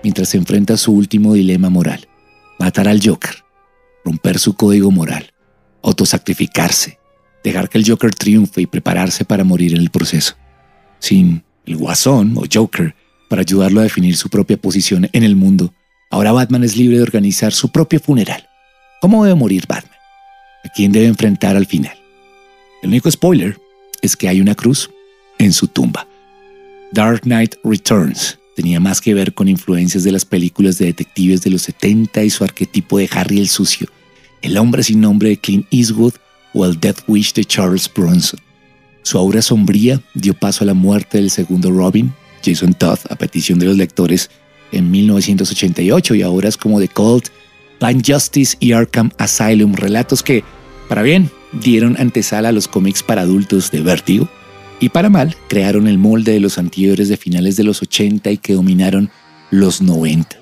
mientras 0.02 0.30
se 0.30 0.38
enfrenta 0.38 0.74
a 0.74 0.78
su 0.78 0.92
último 0.92 1.34
dilema 1.34 1.68
moral, 1.70 2.08
matar 2.58 2.88
al 2.88 3.00
Joker, 3.04 3.44
romper 4.04 4.38
su 4.38 4.54
código 4.54 4.90
moral, 4.90 5.32
autosacrificarse, 5.82 6.98
dejar 7.42 7.68
que 7.68 7.78
el 7.78 7.88
Joker 7.88 8.14
triunfe 8.14 8.62
y 8.62 8.66
prepararse 8.66 9.24
para 9.24 9.44
morir 9.44 9.74
en 9.74 9.80
el 9.80 9.90
proceso. 9.90 10.34
Sin 10.98 11.42
el 11.66 11.76
guasón 11.76 12.34
o 12.36 12.44
Joker 12.52 12.94
para 13.28 13.42
ayudarlo 13.42 13.80
a 13.80 13.84
definir 13.84 14.16
su 14.16 14.28
propia 14.28 14.56
posición 14.56 15.08
en 15.12 15.22
el 15.22 15.36
mundo, 15.36 15.72
ahora 16.10 16.32
Batman 16.32 16.64
es 16.64 16.76
libre 16.76 16.96
de 16.96 17.02
organizar 17.02 17.52
su 17.52 17.70
propio 17.70 18.00
funeral. 18.00 18.48
¿Cómo 19.00 19.24
debe 19.24 19.36
morir 19.36 19.64
Batman? 19.66 19.96
¿A 20.64 20.68
quién 20.68 20.92
debe 20.92 21.06
enfrentar 21.06 21.56
al 21.56 21.66
final? 21.66 21.96
El 22.82 22.90
único 22.90 23.10
spoiler 23.10 23.58
es 24.00 24.16
que 24.16 24.28
hay 24.28 24.40
una 24.40 24.54
cruz 24.54 24.90
en 25.38 25.52
su 25.52 25.66
tumba. 25.68 26.06
Dark 26.92 27.22
Knight 27.22 27.54
Returns 27.64 28.38
tenía 28.54 28.80
más 28.80 29.00
que 29.00 29.14
ver 29.14 29.32
con 29.32 29.48
influencias 29.48 30.04
de 30.04 30.12
las 30.12 30.24
películas 30.24 30.78
de 30.78 30.86
detectives 30.86 31.42
de 31.42 31.50
los 31.50 31.62
70 31.62 32.22
y 32.22 32.30
su 32.30 32.44
arquetipo 32.44 32.98
de 32.98 33.08
Harry 33.12 33.40
el 33.40 33.48
Sucio, 33.48 33.88
el 34.42 34.58
hombre 34.58 34.82
sin 34.82 35.00
nombre 35.00 35.30
de 35.30 35.38
Clint 35.38 35.66
Eastwood 35.70 36.14
o 36.54 36.64
el 36.64 36.78
Death 36.78 37.00
Wish 37.06 37.32
de 37.34 37.44
Charles 37.44 37.90
Bronson. 37.92 38.40
Su 39.02 39.18
aura 39.18 39.42
sombría 39.42 40.00
dio 40.14 40.34
paso 40.34 40.64
a 40.64 40.66
la 40.66 40.74
muerte 40.74 41.18
del 41.18 41.30
segundo 41.30 41.70
Robin, 41.70 42.12
Jason 42.44 42.74
Todd, 42.74 42.98
a 43.10 43.16
petición 43.16 43.58
de 43.58 43.66
los 43.66 43.76
lectores 43.76 44.30
en 44.70 44.90
1988 44.90 46.14
y 46.14 46.22
ahora 46.22 46.48
es 46.48 46.56
como 46.56 46.80
The 46.80 46.88
Cold, 46.88 47.24
Blind 47.80 48.04
Justice 48.06 48.56
y 48.60 48.72
Arkham 48.72 49.10
Asylum, 49.18 49.74
relatos 49.74 50.22
que, 50.22 50.44
para 50.88 51.02
bien, 51.02 51.30
dieron 51.52 51.96
antesala 51.98 52.48
a 52.48 52.52
los 52.52 52.68
cómics 52.68 53.02
para 53.02 53.22
adultos 53.22 53.70
de 53.70 53.82
Vertigo 53.82 54.28
y 54.80 54.88
para 54.88 55.10
mal 55.10 55.36
crearon 55.48 55.86
el 55.86 55.98
molde 55.98 56.32
de 56.32 56.40
los 56.40 56.58
anteriores 56.58 57.08
de 57.08 57.16
finales 57.16 57.56
de 57.56 57.64
los 57.64 57.82
80 57.82 58.30
y 58.30 58.38
que 58.38 58.54
dominaron 58.54 59.10
los 59.50 59.82
90. 59.82 60.36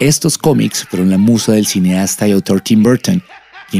Estos 0.00 0.38
cómics 0.38 0.84
fueron 0.88 1.10
la 1.10 1.18
musa 1.18 1.52
del 1.52 1.66
cineasta 1.66 2.26
y 2.26 2.32
autor 2.32 2.60
Tim 2.60 2.82
Burton, 2.82 3.22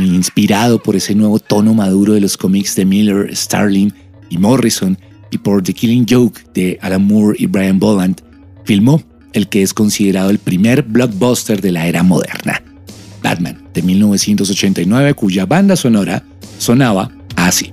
inspirado 0.03 0.83
por 0.83 0.97
ese 0.97 1.15
nuevo 1.15 1.39
tono 1.39 1.75
maduro 1.75 2.15
de 2.15 2.21
los 2.21 2.37
cómics 2.37 2.75
de 2.75 2.85
Miller, 2.85 3.37
Starling 3.37 3.93
y 4.31 4.39
Morrison 4.39 4.99
y 5.31 5.39
por 5.39 5.63
The 5.63 5.75
Killing 5.75 6.07
Joke 6.09 6.41
de 6.55 6.79
Alan 6.81 7.07
Moore 7.07 7.37
y 7.39 7.47
Brian 7.47 7.79
Boland, 7.79 8.21
filmó 8.65 9.03
el 9.33 9.49
que 9.49 9.63
es 9.63 9.75
considerado 9.75 10.31
el 10.31 10.39
primer 10.39 10.83
blockbuster 10.83 11.61
de 11.61 11.73
la 11.73 11.87
era 11.87 12.03
moderna, 12.03 12.63
Batman, 13.23 13.63
de 13.75 13.83
1989, 13.83 15.15
cuya 15.15 15.45
banda 15.47 15.77
sonora 15.77 16.23
sonaba 16.59 17.11
así. 17.37 17.71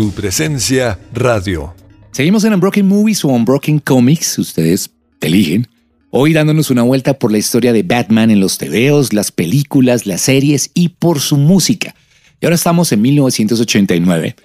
Su 0.00 0.12
presencia 0.12 0.98
radio. 1.12 1.74
Seguimos 2.10 2.44
en 2.44 2.54
Unbroken 2.54 2.88
Movies 2.88 3.22
o 3.22 3.28
Unbroken 3.28 3.80
Comics, 3.80 4.38
ustedes 4.38 4.88
eligen. 5.20 5.68
Hoy 6.08 6.32
dándonos 6.32 6.70
una 6.70 6.80
vuelta 6.80 7.18
por 7.18 7.30
la 7.30 7.36
historia 7.36 7.74
de 7.74 7.82
Batman 7.82 8.30
en 8.30 8.40
los 8.40 8.56
tebeos, 8.56 9.12
las 9.12 9.30
películas, 9.30 10.06
las 10.06 10.22
series 10.22 10.70
y 10.72 10.88
por 10.88 11.20
su 11.20 11.36
música. 11.36 11.94
Y 12.40 12.46
ahora 12.46 12.54
estamos 12.54 12.90
en 12.92 13.02
1989, 13.02 14.36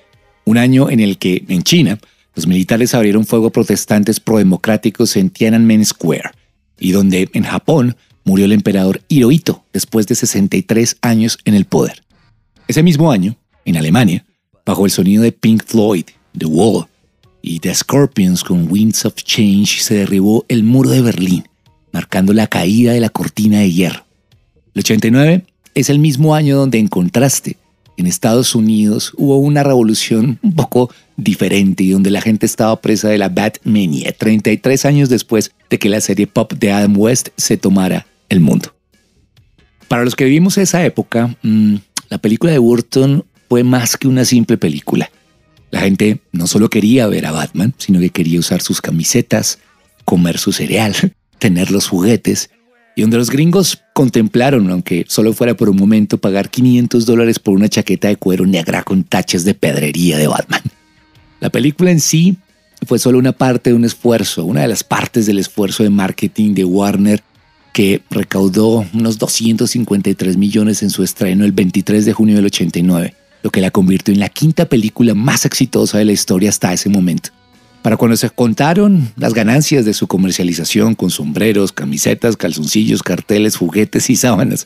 un 0.44 0.58
año 0.58 0.90
en 0.90 1.00
el 1.00 1.18
que 1.18 1.46
en 1.48 1.64
China 1.64 2.00
los 2.36 2.48
militares 2.48 2.94
abrieron 2.94 3.26
fuego 3.26 3.48
a 3.48 3.52
protestantes 3.54 4.20
prodemocráticos 4.20 5.16
en 5.16 5.30
Tiananmen 5.30 5.86
Square 5.86 6.32
y 6.78 6.92
donde 6.92 7.30
en 7.34 7.44
Japón 7.44 7.96
murió 8.26 8.44
el 8.44 8.52
emperador 8.52 9.04
Hirohito 9.08 9.64
después 9.72 10.06
de 10.06 10.16
63 10.16 10.98
años 11.02 11.38
en 11.46 11.54
el 11.54 11.64
poder. 11.64 12.04
Ese 12.68 12.84
mismo 12.84 13.10
año, 13.10 13.38
en 13.64 13.78
Alemania, 13.78 14.26
bajo 14.66 14.86
el 14.86 14.92
sonido 14.92 15.24
de 15.24 15.32
Pink 15.32 15.64
Floyd, 15.66 16.06
The 16.38 16.46
Wall 16.46 16.88
y 17.42 17.60
The 17.60 17.74
Scorpions 17.76 18.44
con 18.44 18.72
Winds 18.72 19.06
of 19.06 19.16
Change, 19.16 19.82
se 19.82 19.96
derribó 19.96 20.46
el 20.48 20.64
muro 20.64 20.90
de 20.90 21.02
Berlín, 21.02 21.48
marcando 21.92 22.34
la 22.34 22.48
caída 22.48 22.94
de 22.94 23.00
la 23.00 23.10
cortina 23.10 23.60
de 23.60 23.72
hierro. 23.72 24.06
El 24.74 24.80
89 24.80 25.46
es 25.76 25.90
el 25.90 26.00
mismo 26.00 26.34
año 26.36 26.58
donde, 26.58 26.80
en 26.80 26.88
contraste, 26.88 27.58
en 27.98 28.08
Estados 28.08 28.56
Unidos 28.56 29.14
hubo 29.16 29.38
una 29.38 29.64
revolución 29.64 30.40
un 30.42 30.54
poco 30.56 30.90
diferente 31.16 31.84
y 31.84 31.92
donde 31.92 32.12
la 32.12 32.22
gente 32.22 32.46
estaba 32.46 32.82
presa 32.82 33.08
de 33.08 33.18
la 33.18 33.30
Batmania 33.30 34.12
33 34.12 34.86
años 34.86 35.10
después 35.10 35.52
de 35.70 35.80
que 35.80 35.88
la 35.88 36.02
serie 36.02 36.28
pop 36.28 36.52
de 36.54 36.72
Adam 36.72 36.98
West 36.98 37.30
se 37.38 37.56
tomara 37.56 38.06
el 38.28 38.42
mundo. 38.42 38.74
Para 39.88 40.04
los 40.04 40.16
que 40.16 40.26
vivimos 40.26 40.58
esa 40.58 40.84
época, 40.84 41.38
mm, 41.42 41.76
la 42.10 42.18
película 42.18 42.52
de 42.52 42.58
Burton 42.58 43.24
fue 43.56 43.64
más 43.64 43.96
que 43.96 44.10
una 44.10 44.26
simple 44.26 44.58
película. 44.58 45.10
La 45.72 45.80
gente 45.80 46.20
no 46.34 46.46
solo 46.46 46.70
quería 46.70 47.08
ver 47.08 47.26
a 47.26 47.32
Batman, 47.32 47.74
sino 47.78 48.02
que 48.02 48.10
quería 48.10 48.38
usar 48.38 48.62
sus 48.62 48.82
camisetas, 48.82 49.60
comer 50.04 50.40
su 50.40 50.52
cereal, 50.52 50.94
tener 51.40 51.72
los 51.72 51.88
juguetes, 51.88 52.50
y 52.98 53.04
donde 53.04 53.16
los 53.16 53.30
gringos 53.30 53.82
contemplaron, 53.94 54.70
aunque 54.70 55.06
solo 55.08 55.32
fuera 55.32 55.56
por 55.56 55.70
un 55.70 55.78
momento, 55.78 56.18
pagar 56.18 56.50
500 56.50 57.06
dólares 57.06 57.40
por 57.40 57.54
una 57.54 57.70
chaqueta 57.70 58.10
de 58.10 58.18
cuero 58.18 58.46
negra 58.46 58.84
con 58.84 59.06
taches 59.06 59.46
de 59.46 59.54
pedrería 59.54 60.18
de 60.18 60.28
Batman. 60.28 60.64
La 61.40 61.50
película 61.50 61.92
en 61.92 62.02
sí 62.02 62.36
fue 62.86 63.00
solo 63.00 63.18
una 63.20 63.32
parte 63.32 63.70
de 63.70 63.78
un 63.78 63.86
esfuerzo, 63.86 64.44
una 64.44 64.64
de 64.64 64.68
las 64.68 64.84
partes 64.84 65.28
del 65.28 65.40
esfuerzo 65.40 65.82
de 65.82 65.92
marketing 65.92 66.56
de 66.56 66.66
Warner 66.66 67.24
que 67.72 68.02
recaudó 68.10 68.86
unos 68.94 69.18
253 69.18 70.36
millones 70.36 70.84
en 70.84 70.90
su 70.90 71.04
estreno 71.04 71.46
el 71.46 71.54
23 71.54 72.04
de 72.04 72.12
junio 72.12 72.36
del 72.36 72.48
89 72.48 73.16
lo 73.46 73.52
que 73.52 73.62
la 73.62 73.70
convirtió 73.70 74.12
en 74.12 74.20
la 74.20 74.30
quinta 74.30 74.66
película 74.66 75.14
más 75.14 75.46
exitosa 75.46 76.00
de 76.00 76.06
la 76.06 76.14
historia 76.14 76.50
hasta 76.50 76.74
ese 76.74 76.90
momento. 76.90 77.30
Para 77.84 77.96
cuando 77.96 78.18
se 78.18 78.28
contaron 78.32 79.14
las 79.18 79.36
ganancias 79.36 79.86
de 79.86 79.94
su 79.94 80.08
comercialización 80.08 80.96
con 80.96 81.12
sombreros, 81.12 81.72
camisetas, 81.72 82.38
calzoncillos, 82.38 83.04
carteles, 83.04 83.56
juguetes 83.56 84.10
y 84.10 84.16
sábanas, 84.16 84.66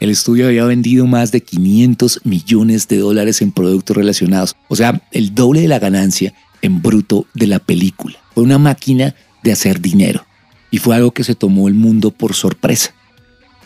el 0.00 0.10
estudio 0.10 0.48
había 0.48 0.64
vendido 0.64 1.06
más 1.06 1.30
de 1.30 1.40
500 1.40 2.22
millones 2.24 2.88
de 2.88 2.98
dólares 2.98 3.42
en 3.42 3.52
productos 3.52 3.96
relacionados, 3.96 4.56
o 4.66 4.74
sea, 4.74 5.00
el 5.12 5.32
doble 5.32 5.60
de 5.60 5.68
la 5.68 5.78
ganancia 5.78 6.34
en 6.62 6.82
bruto 6.82 7.26
de 7.32 7.46
la 7.46 7.60
película. 7.60 8.16
Fue 8.34 8.42
una 8.42 8.58
máquina 8.58 9.14
de 9.44 9.52
hacer 9.52 9.80
dinero 9.80 10.26
y 10.72 10.78
fue 10.78 10.96
algo 10.96 11.12
que 11.12 11.22
se 11.22 11.36
tomó 11.36 11.68
el 11.68 11.74
mundo 11.74 12.10
por 12.10 12.34
sorpresa. 12.34 12.92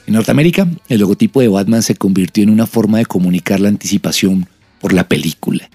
En 0.06 0.14
Norteamérica, 0.14 0.68
el 0.88 1.00
logotipo 1.00 1.40
de 1.40 1.48
Batman 1.48 1.82
se 1.82 1.94
convirtió 1.94 2.42
en 2.42 2.50
una 2.50 2.66
forma 2.66 2.98
de 2.98 3.06
comunicar 3.06 3.60
la 3.60 3.68
anticipación 3.68 4.48
por 4.80 4.92
la 4.92 5.08
película. 5.08 5.68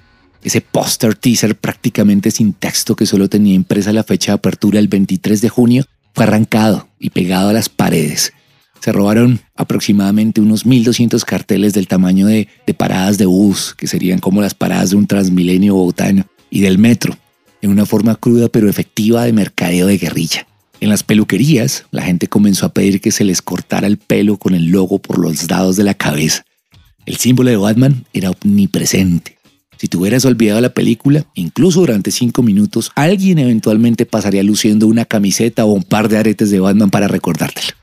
Ese 0.43 0.61
póster 0.61 1.15
teaser 1.15 1.55
prácticamente 1.55 2.29
sin 2.31 2.53
texto 2.53 2.95
que 2.95 3.05
solo 3.05 3.29
tenía 3.29 3.55
impresa 3.55 3.93
la 3.93 4.03
fecha 4.03 4.31
de 4.31 4.35
apertura 4.35 4.79
el 4.79 4.87
23 4.87 5.41
de 5.41 5.49
junio 5.49 5.85
fue 6.13 6.23
arrancado 6.23 6.87
y 6.99 7.09
pegado 7.09 7.49
a 7.49 7.53
las 7.53 7.67
paredes. 7.67 8.33
Se 8.79 8.91
robaron 8.91 9.39
aproximadamente 9.55 10.41
unos 10.41 10.65
1.200 10.65 11.23
carteles 11.23 11.73
del 11.73 11.87
tamaño 11.87 12.27
de, 12.27 12.47
paradas 12.77 13.17
de 13.17 13.25
bus, 13.25 13.73
que 13.75 13.87
serían 13.87 14.19
como 14.19 14.41
las 14.41 14.53
paradas 14.53 14.91
de 14.91 14.97
un 14.97 15.07
transmilenio 15.07 15.73
bogotano, 15.73 16.27
y 16.51 16.61
del 16.61 16.77
metro, 16.77 17.17
en 17.63 17.71
una 17.71 17.87
forma 17.87 18.15
cruda 18.15 18.47
pero 18.47 18.69
efectiva 18.69 19.23
de 19.23 19.33
mercadeo 19.33 19.87
de 19.87 19.97
guerrilla. 19.97 20.45
En 20.81 20.89
las 20.89 21.03
peluquerías, 21.03 21.85
la 21.91 22.03
gente 22.03 22.27
comenzó 22.27 22.65
a 22.65 22.73
pedir 22.73 23.01
que 23.01 23.11
se 23.11 23.23
les 23.23 23.41
cortara 23.41 23.87
el 23.87 23.97
pelo 23.97 24.37
con 24.37 24.53
el 24.53 24.65
logo 24.65 24.99
por 24.99 25.19
los 25.19 25.49
lados 25.49 25.77
de 25.77 25.83
la 25.83 25.93
cabeza. 25.93 26.45
El 27.05 27.17
símbolo 27.17 27.49
de 27.49 27.57
Batman 27.57 28.05
era 28.13 28.31
omnipresente. 28.31 29.37
Si 29.77 29.87
tú 29.87 29.99
hubieras 29.99 30.25
olvidado 30.25 30.61
la 30.61 30.73
película, 30.73 31.25
incluso 31.35 31.81
durante 31.81 32.11
cinco 32.11 32.41
minutos, 32.43 32.91
alguien 32.95 33.39
eventualmente 33.39 34.05
pasaría 34.05 34.43
luciendo 34.43 34.87
una 34.87 35.05
camiseta 35.05 35.65
o 35.65 35.73
un 35.73 35.83
par 35.83 36.09
de 36.09 36.17
aretes 36.17 36.49
de 36.49 36.59
Batman 36.59 36.89
para 36.89 37.07
recordártelo. 37.07 37.73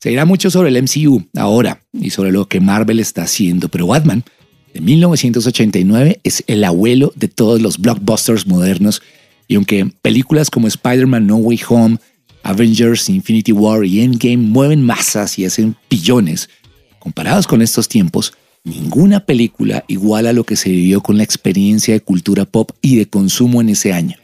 Se 0.00 0.10
dirá 0.10 0.24
mucho 0.24 0.50
sobre 0.50 0.70
el 0.70 0.82
MCU 0.82 1.26
ahora 1.36 1.80
y 1.92 2.10
sobre 2.10 2.32
lo 2.32 2.48
que 2.48 2.60
Marvel 2.60 3.00
está 3.00 3.22
haciendo, 3.22 3.68
pero 3.68 3.86
Batman 3.86 4.24
de 4.72 4.80
1989 4.80 6.20
es 6.22 6.44
el 6.46 6.64
abuelo 6.64 7.12
de 7.16 7.28
todos 7.28 7.60
los 7.60 7.78
blockbusters 7.78 8.46
modernos 8.46 9.02
y 9.48 9.54
aunque 9.54 9.90
películas 10.02 10.50
como 10.50 10.68
Spider-Man 10.68 11.26
No 11.26 11.36
Way 11.36 11.60
Home, 11.68 11.98
Avengers, 12.46 13.08
Infinity 13.08 13.50
War 13.50 13.84
y 13.84 14.02
Endgame 14.02 14.36
mueven 14.36 14.80
masas 14.80 15.36
y 15.36 15.44
hacen 15.44 15.74
billones, 15.90 16.48
comparados 17.00 17.48
con 17.48 17.60
estos 17.60 17.88
tiempos, 17.88 18.34
ninguna 18.62 19.20
película 19.20 19.84
iguala 19.88 20.30
a 20.30 20.32
lo 20.32 20.44
que 20.44 20.54
se 20.54 20.70
vivió 20.70 21.02
con 21.02 21.16
la 21.16 21.24
experiencia 21.24 21.92
de 21.92 22.00
cultura 22.00 22.44
pop 22.44 22.70
y 22.80 22.96
de 22.96 23.06
consumo 23.06 23.60
en 23.60 23.70
ese 23.70 23.92
año. 23.92 24.16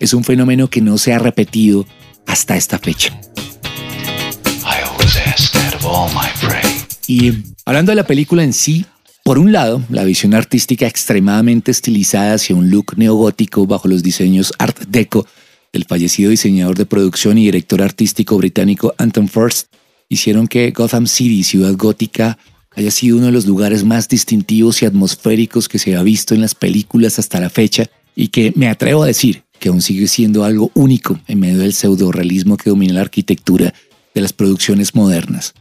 Es 0.00 0.12
un 0.12 0.24
fenómeno 0.24 0.68
que 0.68 0.80
no 0.80 0.98
se 0.98 1.12
ha 1.12 1.20
repetido 1.20 1.86
hasta 2.26 2.56
esta 2.56 2.80
fecha. 2.80 3.16
Y 7.06 7.32
hablando 7.64 7.92
de 7.92 7.96
la 7.96 8.06
película 8.06 8.42
en 8.42 8.52
sí, 8.52 8.86
por 9.22 9.38
un 9.38 9.52
lado, 9.52 9.82
la 9.88 10.02
visión 10.02 10.34
artística 10.34 10.86
extremadamente 10.86 11.70
estilizada 11.70 12.34
hacia 12.34 12.56
un 12.56 12.70
look 12.70 12.94
neogótico 12.96 13.66
bajo 13.66 13.86
los 13.86 14.02
diseños 14.02 14.52
Art 14.58 14.78
Deco 14.88 15.26
del 15.72 15.84
fallecido 15.84 16.30
diseñador 16.30 16.76
de 16.76 16.86
producción 16.86 17.38
y 17.38 17.44
director 17.44 17.82
artístico 17.82 18.36
británico 18.36 18.94
Anton 18.98 19.28
First 19.28 19.68
hicieron 20.08 20.46
que 20.46 20.70
Gotham 20.70 21.06
City, 21.06 21.44
ciudad 21.44 21.74
gótica, 21.76 22.38
haya 22.74 22.90
sido 22.90 23.16
uno 23.16 23.26
de 23.26 23.32
los 23.32 23.46
lugares 23.46 23.84
más 23.84 24.08
distintivos 24.08 24.82
y 24.82 24.86
atmosféricos 24.86 25.68
que 25.68 25.78
se 25.78 25.96
ha 25.96 26.02
visto 26.02 26.34
en 26.34 26.40
las 26.40 26.54
películas 26.54 27.18
hasta 27.18 27.40
la 27.40 27.50
fecha 27.50 27.86
y 28.14 28.28
que 28.28 28.52
me 28.56 28.68
atrevo 28.68 29.02
a 29.02 29.06
decir 29.06 29.44
que 29.58 29.68
aún 29.68 29.82
sigue 29.82 30.06
siendo 30.06 30.44
algo 30.44 30.70
único 30.74 31.20
en 31.26 31.40
medio 31.40 31.58
del 31.58 31.74
pseudo-realismo 31.74 32.56
que 32.56 32.70
domina 32.70 32.94
la 32.94 33.00
arquitectura 33.00 33.74
de 34.14 34.20
las 34.20 34.32
producciones 34.32 34.94
modernas. 34.94 35.54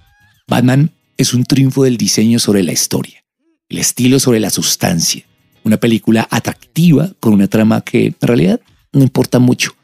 Batman 0.48 0.92
es 1.18 1.34
un 1.34 1.44
triunfo 1.44 1.84
del 1.84 1.98
diseño 1.98 2.40
sobre 2.40 2.64
la 2.64 2.72
historia, 2.72 3.24
el 3.70 3.80
estilo 3.80 4.20
sobre 4.20 4.40
la 4.40 4.50
sustancia, 4.50 5.26
una 5.64 5.78
película 5.78 6.28
atractiva 6.30 7.12
con 7.20 7.34
una 7.34 7.48
trama 7.48 7.82
que 7.82 8.08
en 8.08 8.16
realidad 8.22 8.62
no 8.94 9.02
importa 9.02 9.40
mucho, 9.40 9.76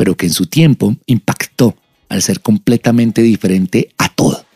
pero 0.00 0.16
que 0.16 0.24
en 0.24 0.32
su 0.32 0.46
tiempo 0.46 0.96
impactó 1.04 1.76
al 2.08 2.22
ser 2.22 2.40
completamente 2.40 3.20
diferente 3.20 3.90
a 3.98 4.08
todo. 4.08 4.46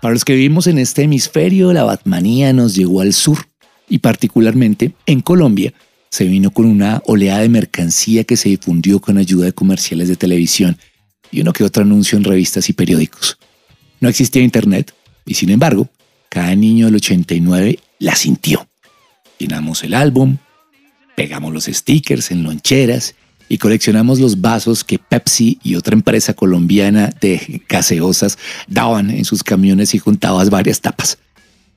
Para 0.00 0.14
los 0.14 0.24
que 0.24 0.32
vivimos 0.32 0.66
en 0.66 0.78
este 0.78 1.02
hemisferio, 1.02 1.74
la 1.74 1.84
Batmanía 1.84 2.54
nos 2.54 2.74
llegó 2.74 3.02
al 3.02 3.12
sur 3.12 3.36
y 3.86 3.98
particularmente 3.98 4.94
en 5.04 5.20
Colombia 5.20 5.74
se 6.08 6.24
vino 6.24 6.52
con 6.52 6.64
una 6.64 7.02
oleada 7.04 7.40
de 7.40 7.50
mercancía 7.50 8.24
que 8.24 8.38
se 8.38 8.48
difundió 8.48 8.98
con 8.98 9.18
ayuda 9.18 9.44
de 9.44 9.52
comerciales 9.52 10.08
de 10.08 10.16
televisión 10.16 10.78
y 11.30 11.42
uno 11.42 11.52
que 11.52 11.64
otro 11.64 11.82
anuncio 11.82 12.16
en 12.16 12.24
revistas 12.24 12.70
y 12.70 12.72
periódicos. 12.72 13.36
No 14.00 14.08
existía 14.08 14.40
internet 14.40 14.94
y 15.26 15.34
sin 15.34 15.50
embargo, 15.50 15.90
cada 16.30 16.54
niño 16.54 16.86
del 16.86 16.94
89 16.94 17.78
la 17.98 18.16
sintió. 18.16 18.66
Llenamos 19.38 19.84
el 19.84 19.92
álbum, 19.92 20.38
pegamos 21.14 21.52
los 21.52 21.66
stickers 21.66 22.30
en 22.30 22.42
loncheras 22.42 23.16
y 23.48 23.58
coleccionamos 23.58 24.20
los 24.20 24.40
vasos 24.40 24.84
que 24.84 24.98
Pepsi 24.98 25.58
y 25.62 25.74
otra 25.74 25.94
empresa 25.94 26.34
colombiana 26.34 27.10
de 27.20 27.62
gaseosas 27.68 28.38
daban 28.66 29.10
en 29.10 29.24
sus 29.24 29.42
camiones 29.42 29.94
y 29.94 29.98
juntabas 29.98 30.50
varias 30.50 30.80
tapas. 30.80 31.18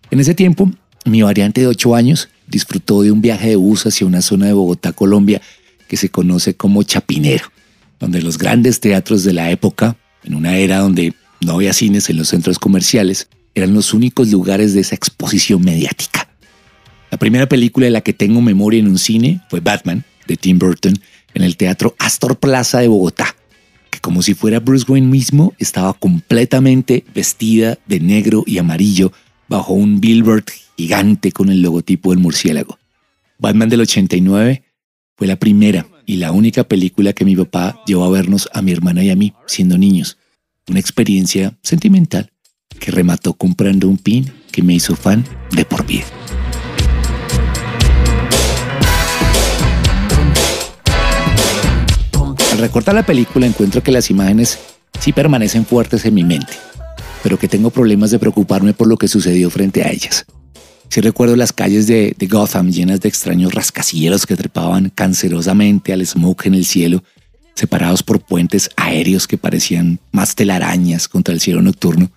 En 0.10 0.20
ese 0.20 0.34
tiempo, 0.34 0.70
mi 1.06 1.22
variante 1.22 1.62
de 1.62 1.68
8 1.68 1.96
años 1.96 2.30
disfrutó 2.48 3.02
de 3.02 3.12
un 3.12 3.22
viaje 3.22 3.50
de 3.50 3.56
bus 3.56 3.86
hacia 3.86 4.06
una 4.06 4.22
zona 4.22 4.48
de 4.48 4.54
Bogotá, 4.54 4.92
Colombia, 4.92 5.42
que 5.88 5.98
se 5.98 6.10
conoce 6.10 6.56
como 6.56 6.84
Chapinero, 6.84 7.46
donde 8.00 8.22
los 8.22 8.38
grandes 8.38 8.80
teatros 8.80 9.24
de 9.24 9.34
la 9.34 9.52
época, 9.52 9.96
en 10.24 10.36
una 10.36 10.58
era 10.58 10.80
donde 10.80 11.14
no 11.40 11.54
había 11.54 11.74
cines 11.74 12.10
en 12.10 12.18
los 12.18 12.28
centros 12.28 12.60
comerciales, 12.60 13.30
eran 13.56 13.74
los 13.74 13.94
únicos 13.94 14.30
lugares 14.30 14.74
de 14.74 14.82
esa 14.82 14.96
exposición 14.96 15.62
mediática. 15.62 16.30
La 17.10 17.18
primera 17.18 17.48
película 17.50 17.86
de 17.86 17.92
la 17.92 18.02
que 18.02 18.14
tengo 18.14 18.42
memoria 18.42 18.80
en 18.80 18.88
un 18.88 18.98
cine 18.98 19.42
fue 19.50 19.60
Batman, 19.60 20.06
de 20.28 20.38
Tim 20.38 20.60
Burton, 20.60 20.94
en 21.34 21.44
el 21.44 21.58
Teatro 21.58 21.96
Astor 22.00 22.38
Plaza 22.38 22.80
de 22.80 22.88
Bogotá, 22.88 23.36
que 23.90 24.00
como 24.00 24.22
si 24.22 24.34
fuera 24.34 24.60
Bruce 24.60 24.86
Wayne 24.88 25.08
mismo, 25.08 25.54
estaba 25.60 25.94
completamente 25.94 27.04
vestida 27.14 27.78
de 27.86 28.00
negro 28.00 28.44
y 28.46 28.58
amarillo 28.58 29.12
bajo 29.48 29.74
un 29.74 30.00
billboard 30.00 30.46
gigante 30.78 31.32
con 31.32 31.50
el 31.50 31.62
logotipo 31.62 32.12
del 32.12 32.20
murciélago. 32.20 32.80
Batman 33.38 33.70
del 33.70 33.82
89 33.82 34.64
fue 35.18 35.28
la 35.28 35.36
primera 35.36 35.86
y 36.06 36.18
la 36.18 36.32
única 36.32 36.64
película 36.64 37.14
que 37.14 37.26
mi 37.26 37.36
papá 37.36 37.82
llevó 37.86 38.06
a 38.06 38.10
vernos 38.10 38.50
a 38.54 38.62
mi 38.62 38.72
hermana 38.72 39.04
y 39.04 39.10
a 39.10 39.16
mí 39.16 39.34
siendo 39.46 39.78
niños. 39.78 40.18
Una 40.68 40.80
experiencia 40.80 41.58
sentimental 41.62 42.32
que 42.80 42.92
remató 42.92 43.34
comprando 43.34 43.88
un 43.88 43.98
pin 43.98 44.32
que 44.52 44.64
me 44.64 44.74
hizo 44.74 44.96
fan 44.96 45.26
de 45.52 45.66
por 45.66 45.86
vida. 45.86 46.06
Recortar 52.62 52.96
la 52.96 53.06
película 53.06 53.46
encuentro 53.46 53.84
que 53.84 53.92
las 53.92 54.10
imágenes 54.10 54.60
sí 55.00 55.12
permanecen 55.12 55.66
fuertes 55.66 56.06
en 56.06 56.14
mi 56.14 56.24
mente, 56.24 56.54
pero 57.24 57.38
que 57.38 57.48
tengo 57.48 57.70
problemas 57.70 58.12
de 58.12 58.20
preocuparme 58.20 58.74
por 58.74 58.88
lo 58.88 58.98
que 58.98 59.08
sucedió 59.08 59.50
frente 59.50 59.84
a 59.84 59.92
ellas. 59.92 60.26
Sí 60.90 61.02
recuerdo 61.02 61.36
las 61.36 61.54
calles 61.54 61.88
de, 61.88 62.16
de, 62.18 62.28
Gotham 62.28 62.70
llenas 62.70 63.00
de 63.00 63.10
extraños 63.10 63.54
rascacielos 63.54 64.26
que 64.26 64.36
trepaban 64.36 64.90
cancerosamente 64.90 65.94
al 65.94 66.06
smoke 66.06 66.48
en 66.48 66.56
el 66.56 66.66
cielo, 66.66 67.04
separados 67.56 68.04
por 68.04 68.22
puentes 68.22 68.70
aéreos 68.76 69.28
que 69.28 69.38
parecían 69.38 70.00
más 70.12 70.36
telarañas 70.36 71.08
contra 71.08 71.34
el 71.34 71.40
cielo 71.40 71.62
nocturno. 71.62 72.12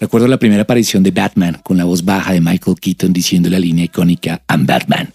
Recuerdo 0.00 0.28
la 0.28 0.38
primera 0.38 0.62
aparición 0.62 1.02
de 1.02 1.10
Batman 1.10 1.60
con 1.62 1.76
la 1.76 1.84
voz 1.84 2.04
baja 2.04 2.32
de 2.32 2.40
Michael 2.40 2.78
Keaton 2.78 3.12
diciendo 3.12 3.48
la 3.48 3.58
línea 3.58 3.86
icónica 3.86 4.42
I'm 4.48 4.66
Batman, 4.66 5.12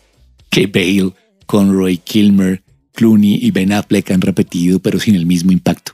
que 0.50 0.68
Bale, 0.68 1.14
Conroy, 1.46 1.98
Kilmer, 1.98 2.64
Clooney 2.94 3.40
y 3.42 3.52
Ben 3.52 3.72
Affleck 3.72 4.12
han 4.12 4.22
repetido 4.22 4.80
pero 4.80 5.00
sin 5.00 5.16
el 5.16 5.26
mismo 5.26 5.52
impacto. 5.52 5.94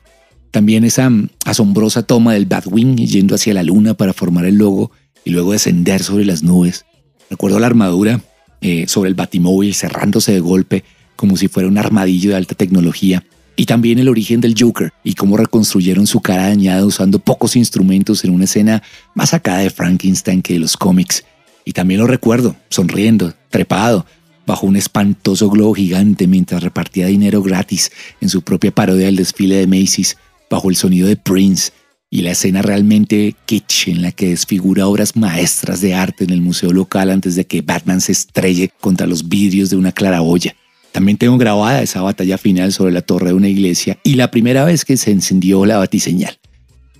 También 0.51 0.83
esa 0.83 1.11
asombrosa 1.45 2.03
toma 2.03 2.33
del 2.33 2.45
Batwing 2.45 2.97
yendo 2.97 3.35
hacia 3.35 3.53
la 3.53 3.63
luna 3.63 3.93
para 3.93 4.13
formar 4.13 4.45
el 4.45 4.55
logo 4.55 4.91
y 5.23 5.31
luego 5.31 5.51
descender 5.51 6.01
sobre 6.01 6.25
las 6.25 6.41
nubes. 6.41 6.85
Recuerdo 7.29 7.59
la 7.59 7.67
armadura 7.67 8.21
eh, 8.61 8.85
sobre 8.87 9.09
el 9.09 9.15
batimóvil 9.15 9.75
cerrándose 9.75 10.31
de 10.31 10.39
golpe 10.39 10.83
como 11.15 11.35
si 11.35 11.47
fuera 11.47 11.67
un 11.67 11.77
armadillo 11.77 12.31
de 12.31 12.37
alta 12.37 12.55
tecnología. 12.55 13.23
Y 13.55 13.65
también 13.65 13.99
el 13.99 14.07
origen 14.07 14.39
del 14.39 14.55
Joker 14.57 14.93
y 15.03 15.15
cómo 15.15 15.35
reconstruyeron 15.35 16.07
su 16.07 16.21
cara 16.21 16.47
dañada 16.47 16.85
usando 16.85 17.19
pocos 17.19 17.55
instrumentos 17.55 18.23
en 18.23 18.31
una 18.31 18.45
escena 18.45 18.83
más 19.15 19.33
acá 19.33 19.57
de 19.57 19.71
Frankenstein 19.71 20.41
que 20.41 20.53
de 20.53 20.59
los 20.59 20.77
cómics. 20.77 21.25
Y 21.65 21.73
también 21.73 21.99
lo 21.99 22.07
recuerdo, 22.07 22.55
sonriendo, 22.69 23.33
trepado, 23.49 24.05
bajo 24.47 24.65
un 24.65 24.77
espantoso 24.77 25.49
globo 25.49 25.75
gigante 25.75 26.25
mientras 26.25 26.63
repartía 26.63 27.05
dinero 27.07 27.43
gratis 27.43 27.91
en 28.21 28.29
su 28.29 28.41
propia 28.41 28.71
parodia 28.71 29.05
del 29.05 29.17
desfile 29.17 29.57
de 29.57 29.67
Macy's, 29.67 30.17
bajo 30.49 30.69
el 30.69 30.77
sonido 30.77 31.07
de 31.07 31.17
Prince 31.17 31.73
y 32.09 32.21
la 32.21 32.31
escena 32.31 32.61
realmente 32.61 33.35
kitsch 33.45 33.89
en 33.89 34.01
la 34.01 34.13
que 34.13 34.29
desfigura 34.29 34.87
obras 34.87 35.17
maestras 35.17 35.81
de 35.81 35.93
arte 35.93 36.23
en 36.23 36.29
el 36.29 36.41
museo 36.41 36.71
local 36.71 37.11
antes 37.11 37.35
de 37.35 37.45
que 37.45 37.61
Batman 37.61 37.99
se 37.99 38.13
estrelle 38.13 38.71
contra 38.79 39.05
los 39.05 39.27
vidrios 39.27 39.69
de 39.69 39.75
una 39.75 39.91
claraboya. 39.91 40.55
También 40.93 41.17
tengo 41.17 41.37
grabada 41.37 41.81
esa 41.81 42.01
batalla 42.01 42.37
final 42.37 42.71
sobre 42.71 42.93
la 42.93 43.01
torre 43.01 43.27
de 43.27 43.33
una 43.33 43.49
iglesia 43.49 43.99
y 44.03 44.15
la 44.15 44.31
primera 44.31 44.63
vez 44.63 44.85
que 44.85 44.95
se 44.95 45.11
encendió 45.11 45.65
la 45.65 45.77
batiseñal. 45.77 46.39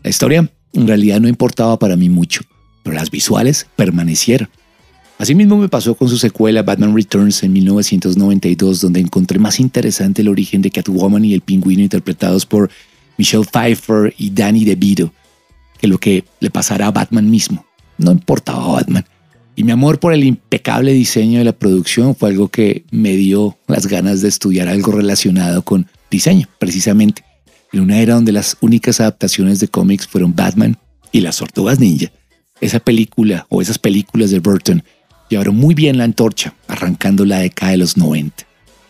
La 0.04 0.10
historia 0.10 0.52
en 0.74 0.88
realidad 0.88 1.22
no 1.22 1.30
importaba 1.30 1.80
para 1.80 1.96
mí 1.96 2.10
mucho, 2.10 2.42
pero 2.84 2.98
las 2.98 3.10
visuales 3.10 3.68
permanecieron. 3.78 4.50
Asimismo 5.18 5.58
me 5.58 5.68
pasó 5.68 5.96
con 5.96 6.10
su 6.10 6.18
secuela 6.18 6.62
Batman 6.62 6.96
Returns 6.96 7.42
en 7.44 7.54
1992, 7.54 8.82
donde 8.82 9.00
encontré 9.00 9.40
más 9.40 9.60
interesante 9.60 10.22
el 10.22 10.30
origen 10.30 10.62
de 10.62 10.70
Catwoman 10.70 11.26
y 11.26 11.34
el 11.34 11.42
pingüino 11.42 11.82
interpretados 11.82 12.46
por 12.46 12.70
Michelle 13.18 13.46
Pfeiffer 13.46 14.14
y 14.18 14.30
Danny 14.30 14.64
DeVito 14.64 15.12
que 15.78 15.88
lo 15.88 15.98
que 15.98 16.26
le 16.40 16.50
pasara 16.50 16.88
a 16.88 16.92
Batman 16.92 17.30
mismo. 17.30 17.66
No 17.98 18.12
importaba 18.12 18.74
Batman. 18.74 19.06
Y 19.56 19.64
mi 19.64 19.72
amor 19.72 20.00
por 20.00 20.14
el 20.14 20.24
impecable 20.24 20.94
diseño 20.94 21.40
de 21.40 21.46
la 21.46 21.54
producción 21.54 22.16
fue 22.16 22.30
algo 22.30 22.50
que 22.50 22.86
me 22.92 23.16
dio 23.16 23.58
las 23.68 23.88
ganas 23.88 24.22
de 24.22 24.30
estudiar 24.30 24.68
algo 24.68 24.92
relacionado 24.92 25.64
con 25.64 25.88
diseño, 26.12 26.48
precisamente. 26.60 27.24
En 27.74 27.82
una 27.82 28.00
era 28.00 28.16
donde 28.16 28.32
las 28.32 28.58
únicas 28.62 29.00
adaptaciones 29.00 29.60
de 29.60 29.68
cómics 29.68 30.08
fueron 30.08 30.36
Batman 30.36 30.78
y 31.12 31.22
las 31.22 31.38
Tortugas 31.38 31.80
Ninja, 31.80 32.12
esa 32.62 32.80
película 32.80 33.48
o 33.50 33.62
esas 33.62 33.80
películas 33.80 34.30
de 34.30 34.40
Burton 34.40 34.84
llevaron 35.30 35.56
muy 35.56 35.76
bien 35.76 35.98
la 35.98 36.04
antorcha, 36.04 36.54
arrancando 36.68 37.26
la 37.26 37.40
década 37.40 37.72
de 37.72 37.78
los 37.78 37.98
90. 37.98 38.46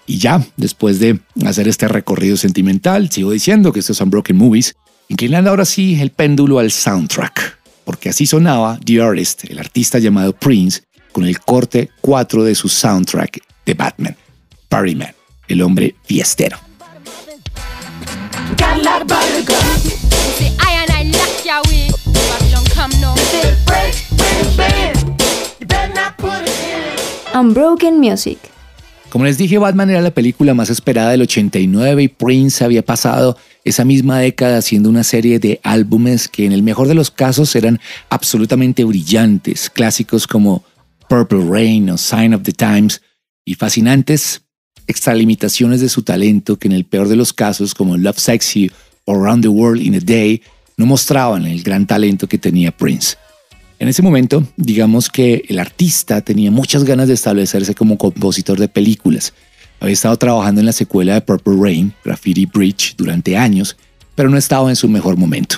Y 0.06 0.20
ya, 0.20 0.46
después 0.56 1.00
de 1.00 1.20
hacer 1.46 1.68
este 1.68 1.88
recorrido 1.88 2.38
sentimental, 2.38 3.10
sigo 3.12 3.32
diciendo 3.32 3.74
que 3.74 3.82
estos 3.82 3.98
son 3.98 4.10
Broken 4.10 4.38
Movies, 4.38 4.76
inclinando 5.10 5.50
ahora 5.50 5.66
sí 5.66 6.00
el 6.00 6.12
péndulo 6.12 6.60
al 6.60 6.72
soundtrack, 6.72 7.60
porque 7.84 8.10
así 8.10 8.26
sonaba 8.26 8.80
The 8.84 9.02
Artist, 9.02 9.46
el 9.46 9.60
artista 9.60 10.00
llamado 10.00 10.34
Prince, 10.34 10.84
con 11.12 11.26
el 11.26 11.40
corte 11.40 11.90
4 12.02 12.44
de 12.44 12.56
su 12.56 12.70
soundtrack 12.70 13.40
de 13.66 13.74
Batman, 13.74 14.16
Party 14.70 14.96
Man, 14.96 15.14
el 15.48 15.62
hombre 15.62 15.96
fiestero. 16.06 16.58
Unbroken 27.40 28.00
Music. 28.00 28.40
Como 29.10 29.26
les 29.26 29.38
dije, 29.38 29.58
Batman 29.58 29.90
era 29.90 30.02
la 30.02 30.12
película 30.12 30.54
más 30.54 30.70
esperada 30.70 31.12
del 31.12 31.22
89 31.22 32.04
y 32.04 32.08
Prince 32.08 32.64
había 32.64 32.84
pasado 32.84 33.38
esa 33.64 33.86
misma 33.86 34.20
década 34.20 34.58
haciendo 34.58 34.90
una 34.90 35.04
serie 35.04 35.40
de 35.40 35.60
álbumes 35.64 36.28
que 36.28 36.46
en 36.46 36.52
el 36.52 36.64
mejor 36.64 36.88
de 36.88 36.94
los 36.94 37.10
casos 37.10 37.56
eran 37.56 37.80
absolutamente 38.10 38.84
brillantes, 38.84 39.70
clásicos 39.70 40.28
como 40.28 40.64
Purple 41.08 41.46
Rain 41.50 41.90
o 41.90 41.98
Sign 41.98 42.34
of 42.34 42.44
the 42.44 42.52
Times 42.52 43.02
y 43.46 43.54
fascinantes 43.54 44.42
extralimitaciones 44.88 45.82
de 45.82 45.90
su 45.90 46.02
talento 46.04 46.58
que 46.58 46.68
en 46.68 46.74
el 46.74 46.86
peor 46.86 47.08
de 47.08 47.16
los 47.16 47.34
casos 47.34 47.74
como 47.74 47.98
Love 47.98 48.20
Sexy 48.20 48.72
o 49.06 49.16
Around 49.16 49.44
the 49.44 49.50
World 49.50 49.82
in 49.82 49.96
a 49.96 50.00
Day 50.00 50.42
no 50.76 50.86
mostraban 50.86 51.46
el 51.46 51.64
gran 51.64 51.88
talento 51.88 52.28
que 52.28 52.38
tenía 52.38 52.72
Prince. 52.72 53.16
En 53.80 53.88
ese 53.88 54.02
momento, 54.02 54.44
digamos 54.56 55.08
que 55.08 55.44
el 55.50 55.60
artista 55.60 56.22
tenía 56.22 56.50
muchas 56.50 56.84
ganas 56.84 57.08
de 57.08 57.14
establecerse 57.14 57.76
como 57.76 57.98
compositor 57.98 58.60
de 58.60 58.68
películas. 58.68 59.34
Había 59.80 59.94
estado 59.94 60.18
trabajando 60.18 60.62
en 60.62 60.66
la 60.66 60.72
secuela 60.72 61.14
de 61.14 61.22
Purple 61.22 61.58
Rain, 61.62 61.94
Graffiti 62.04 62.48
Bridge, 62.48 62.96
durante 62.98 63.38
años, 63.38 63.78
pero 64.16 64.30
no 64.30 64.38
estaba 64.38 64.70
en 64.70 64.76
su 64.76 64.90
mejor 64.90 65.16
momento. 65.16 65.58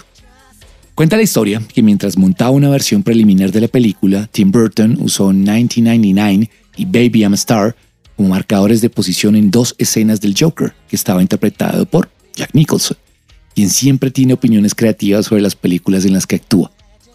Cuenta 0.96 1.16
la 1.16 1.24
historia 1.24 1.62
que 1.74 1.82
mientras 1.82 2.18
montaba 2.18 2.52
una 2.52 2.68
versión 2.68 3.04
preliminar 3.04 3.54
de 3.54 3.62
la 3.62 3.70
película, 3.70 4.28
Tim 4.30 4.52
Burton 4.52 4.98
usó 5.00 5.32
1999 5.32 6.50
y 6.76 6.86
Baby 6.86 7.22
I'm 7.22 7.32
a 7.32 7.36
Star 7.36 7.74
como 8.18 8.28
marcadores 8.28 8.82
de 8.82 8.90
posición 8.90 9.38
en 9.38 9.50
dos 9.50 9.76
escenas 9.78 10.20
del 10.20 10.36
Joker, 10.38 10.74
que 10.90 10.98
estaba 10.98 11.22
interpretado 11.22 11.86
por 11.86 12.10
Jack 12.36 12.50
Nicholson, 12.52 12.98
quien 13.56 13.70
siempre 13.70 14.12
tiene 14.12 14.34
opiniones 14.34 14.76
creativas 14.76 15.28
sobre 15.28 15.42
las 15.42 15.56
películas 15.56 16.04
en 16.04 16.12
las 16.12 16.28
que 16.28 16.36
actúa 16.36 16.70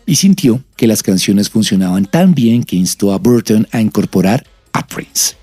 y 0.06 0.16
sintió 0.16 0.62
que 0.76 0.86
las 0.86 1.02
canciones 1.02 1.50
funcionaban 1.50 2.04
tan 2.06 2.34
bien 2.34 2.64
que 2.64 2.76
instó 2.76 3.12
a 3.12 3.18
Burton 3.18 3.66
a 3.72 3.80
incorporar 3.80 4.46
a 4.72 4.86
Prince. 4.86 5.36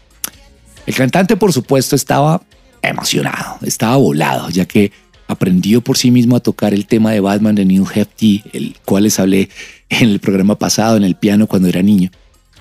El 0.85 0.95
cantante, 0.95 1.37
por 1.37 1.53
supuesto, 1.53 1.95
estaba 1.95 2.41
emocionado, 2.81 3.57
estaba 3.63 3.95
volado, 3.97 4.49
ya 4.49 4.65
que 4.65 4.91
aprendió 5.27 5.81
por 5.81 5.97
sí 5.97 6.11
mismo 6.11 6.35
a 6.35 6.41
tocar 6.41 6.73
el 6.73 6.85
tema 6.85 7.11
de 7.11 7.19
Batman 7.19 7.55
de 7.55 7.65
Neil 7.65 7.85
Hefti, 7.93 8.43
el 8.53 8.75
cual 8.83 9.03
les 9.03 9.19
hablé 9.19 9.49
en 9.89 10.09
el 10.09 10.19
programa 10.19 10.57
pasado 10.57 10.97
en 10.97 11.03
el 11.03 11.15
piano 11.15 11.47
cuando 11.47 11.69
era 11.69 11.81
niño, 11.81 12.11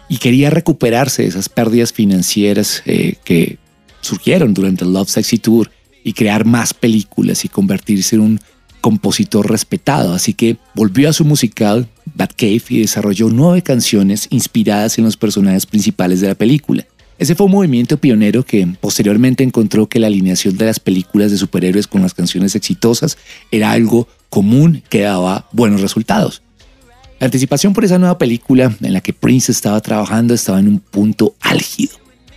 y 0.08 0.18
quería 0.18 0.50
recuperarse 0.50 1.22
de 1.22 1.28
esas 1.28 1.48
pérdidas 1.48 1.92
financieras 1.92 2.82
eh, 2.86 3.16
que 3.24 3.58
surgieron 4.00 4.54
durante 4.54 4.84
el 4.84 4.92
Love 4.92 5.08
Sexy 5.08 5.38
Tour 5.38 5.70
y 6.02 6.12
crear 6.12 6.44
más 6.44 6.74
películas 6.74 7.44
y 7.44 7.48
convertirse 7.48 8.16
en 8.16 8.22
un 8.22 8.40
compositor 8.80 9.50
respetado, 9.50 10.14
así 10.14 10.34
que 10.34 10.56
volvió 10.74 11.08
a 11.08 11.12
su 11.12 11.24
musical 11.24 11.88
Batcave 12.14 12.62
y 12.68 12.80
desarrolló 12.80 13.28
nueve 13.30 13.62
canciones 13.62 14.26
inspiradas 14.30 14.98
en 14.98 15.04
los 15.04 15.16
personajes 15.16 15.66
principales 15.66 16.20
de 16.20 16.28
la 16.28 16.34
película. 16.34 16.86
Ese 17.18 17.34
fue 17.34 17.46
un 17.46 17.52
movimiento 17.52 17.98
pionero 17.98 18.44
que 18.44 18.66
posteriormente 18.80 19.44
encontró 19.44 19.86
que 19.88 19.98
la 19.98 20.06
alineación 20.06 20.56
de 20.56 20.64
las 20.64 20.80
películas 20.80 21.30
de 21.30 21.36
superhéroes 21.36 21.86
con 21.86 22.00
las 22.00 22.14
canciones 22.14 22.56
exitosas 22.56 23.18
era 23.50 23.72
algo 23.72 24.08
común 24.30 24.82
que 24.88 25.02
daba 25.02 25.46
buenos 25.52 25.82
resultados. 25.82 26.42
La 27.18 27.26
anticipación 27.26 27.74
por 27.74 27.84
esa 27.84 27.98
nueva 27.98 28.16
película 28.16 28.74
en 28.80 28.92
la 28.94 29.02
que 29.02 29.12
Prince 29.12 29.52
estaba 29.52 29.78
trabajando 29.82 30.32
estaba 30.32 30.60
en 30.60 30.68
un 30.68 30.78
punto 30.78 31.34
álgido. 31.40 31.96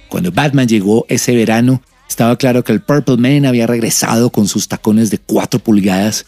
Cuando 0.10 0.34
Batman 0.34 0.68
llegó 0.68 1.06
ese 1.08 1.34
verano, 1.34 1.82
estaba 2.10 2.38
claro 2.38 2.66
que 2.66 2.74
el 2.74 2.82
Purple 2.82 3.16
Man 3.16 3.46
había 3.46 3.66
regresado 3.66 4.30
con 4.32 4.50
sus 4.50 4.68
tacones 4.68 5.10
de 5.10 5.18
4 5.18 5.62
pulgadas 5.62 6.26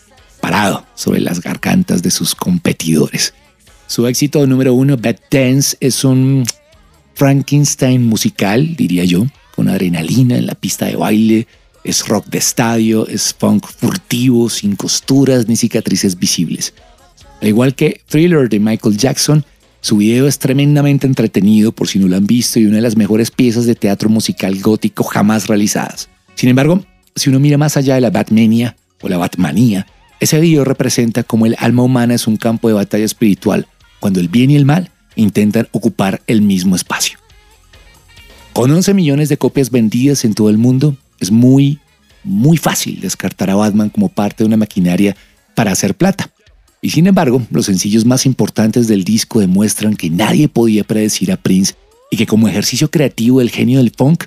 sobre 0.95 1.21
las 1.21 1.41
gargantas 1.41 2.01
de 2.01 2.11
sus 2.11 2.35
competidores. 2.35 3.33
Su 3.87 4.07
éxito 4.07 4.45
número 4.47 4.73
uno, 4.73 4.97
Bad 4.97 5.17
Dance, 5.29 5.77
es 5.79 6.03
un 6.03 6.45
Frankenstein 7.13 8.05
musical, 8.05 8.75
diría 8.75 9.05
yo, 9.05 9.25
con 9.55 9.69
adrenalina 9.69 10.37
en 10.37 10.47
la 10.47 10.55
pista 10.55 10.85
de 10.85 10.95
baile, 10.95 11.47
es 11.83 12.07
rock 12.07 12.27
de 12.27 12.39
estadio, 12.39 13.07
es 13.07 13.33
funk 13.33 13.65
furtivo, 13.67 14.49
sin 14.49 14.75
costuras 14.75 15.47
ni 15.47 15.55
cicatrices 15.55 16.17
visibles. 16.17 16.73
Al 17.41 17.47
igual 17.47 17.75
que 17.75 18.01
Thriller 18.07 18.49
de 18.49 18.59
Michael 18.59 18.97
Jackson, 18.97 19.45
su 19.81 19.97
video 19.97 20.27
es 20.27 20.39
tremendamente 20.39 21.05
entretenido 21.05 21.71
por 21.71 21.87
si 21.87 21.99
no 21.99 22.07
lo 22.07 22.15
han 22.15 22.25
visto 22.25 22.59
y 22.59 22.65
una 22.65 22.77
de 22.77 22.81
las 22.81 22.97
mejores 22.97 23.29
piezas 23.29 23.65
de 23.65 23.75
teatro 23.75 24.09
musical 24.09 24.59
gótico 24.59 25.03
jamás 25.03 25.47
realizadas. 25.47 26.09
Sin 26.33 26.49
embargo, 26.49 26.83
si 27.15 27.29
uno 27.29 27.39
mira 27.39 27.57
más 27.57 27.77
allá 27.77 27.95
de 27.95 28.01
la 28.01 28.09
Batmania 28.09 28.75
o 29.01 29.09
la 29.09 29.17
Batmanía, 29.17 29.85
ese 30.19 30.39
video 30.39 30.63
representa 30.63 31.23
cómo 31.23 31.45
el 31.45 31.55
alma 31.59 31.83
humana 31.83 32.13
es 32.13 32.27
un 32.27 32.37
campo 32.37 32.67
de 32.67 32.73
batalla 32.73 33.05
espiritual, 33.05 33.67
cuando 33.99 34.19
el 34.19 34.29
bien 34.29 34.51
y 34.51 34.55
el 34.55 34.65
mal 34.65 34.91
intentan 35.15 35.67
ocupar 35.71 36.21
el 36.27 36.41
mismo 36.41 36.75
espacio. 36.75 37.19
Con 38.53 38.71
11 38.71 38.93
millones 38.93 39.29
de 39.29 39.37
copias 39.37 39.69
vendidas 39.69 40.23
en 40.23 40.33
todo 40.33 40.49
el 40.49 40.57
mundo, 40.57 40.95
es 41.19 41.31
muy, 41.31 41.79
muy 42.23 42.57
fácil 42.57 43.01
descartar 43.01 43.49
a 43.49 43.55
Batman 43.55 43.89
como 43.89 44.09
parte 44.09 44.43
de 44.43 44.47
una 44.47 44.57
maquinaria 44.57 45.15
para 45.55 45.71
hacer 45.71 45.95
plata. 45.95 46.29
Y 46.81 46.91
sin 46.91 47.07
embargo, 47.07 47.41
los 47.51 47.65
sencillos 47.65 48.05
más 48.05 48.25
importantes 48.25 48.87
del 48.87 49.03
disco 49.03 49.39
demuestran 49.39 49.95
que 49.95 50.09
nadie 50.09 50.47
podía 50.47 50.83
predecir 50.83 51.31
a 51.31 51.37
Prince 51.37 51.73
y 52.11 52.17
que 52.17 52.27
como 52.27 52.47
ejercicio 52.47 52.91
creativo 52.91 53.39
del 53.39 53.49
genio 53.49 53.79
del 53.79 53.91
funk, 53.91 54.25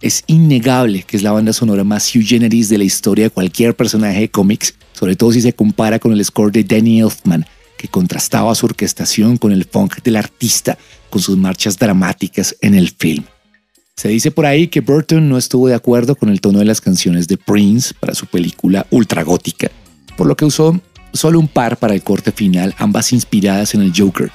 es 0.00 0.24
innegable 0.26 1.02
que 1.02 1.16
es 1.16 1.22
la 1.22 1.32
banda 1.32 1.52
sonora 1.52 1.84
más 1.84 2.04
sui 2.04 2.24
de 2.24 2.78
la 2.78 2.84
historia 2.84 3.24
de 3.24 3.30
cualquier 3.30 3.76
personaje 3.76 4.20
de 4.20 4.30
cómics, 4.30 4.74
sobre 4.92 5.16
todo 5.16 5.32
si 5.32 5.40
se 5.40 5.52
compara 5.52 5.98
con 5.98 6.12
el 6.12 6.24
score 6.24 6.52
de 6.52 6.64
Danny 6.64 7.00
Elfman, 7.00 7.46
que 7.76 7.88
contrastaba 7.88 8.54
su 8.54 8.66
orquestación 8.66 9.36
con 9.36 9.52
el 9.52 9.64
funk 9.64 10.02
del 10.02 10.16
artista, 10.16 10.78
con 11.10 11.20
sus 11.20 11.36
marchas 11.36 11.78
dramáticas 11.78 12.56
en 12.60 12.74
el 12.74 12.90
film. 12.90 13.24
Se 13.96 14.08
dice 14.08 14.30
por 14.30 14.46
ahí 14.46 14.68
que 14.68 14.80
Burton 14.80 15.28
no 15.28 15.36
estuvo 15.36 15.68
de 15.68 15.74
acuerdo 15.74 16.14
con 16.14 16.30
el 16.30 16.40
tono 16.40 16.58
de 16.60 16.64
las 16.64 16.80
canciones 16.80 17.28
de 17.28 17.36
Prince 17.36 17.92
para 17.98 18.14
su 18.14 18.26
película 18.26 18.86
ultra 18.90 19.22
gótica, 19.22 19.70
por 20.16 20.26
lo 20.26 20.36
que 20.36 20.46
usó 20.46 20.80
solo 21.12 21.38
un 21.38 21.48
par 21.48 21.76
para 21.76 21.94
el 21.94 22.02
corte 22.02 22.32
final, 22.32 22.74
ambas 22.78 23.12
inspiradas 23.12 23.74
en 23.74 23.82
el 23.82 23.92
Joker. 23.94 24.30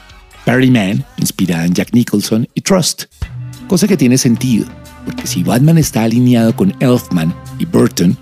Perry 0.46 0.70
Man, 0.70 1.04
inspirada 1.18 1.66
en 1.66 1.74
Jack 1.74 1.94
Nicholson, 1.94 2.48
y 2.54 2.62
Trust, 2.62 3.06
cosa 3.68 3.88
que 3.88 3.98
tiene 3.98 4.18
sentido, 4.18 4.68
porque 5.06 5.28
si 5.28 5.44
Batman 5.44 5.78
está 5.78 6.04
alineado 6.04 6.56
con 6.56 6.74
Elfman 6.80 7.34
y 7.60 7.66
Burton, 7.66 8.18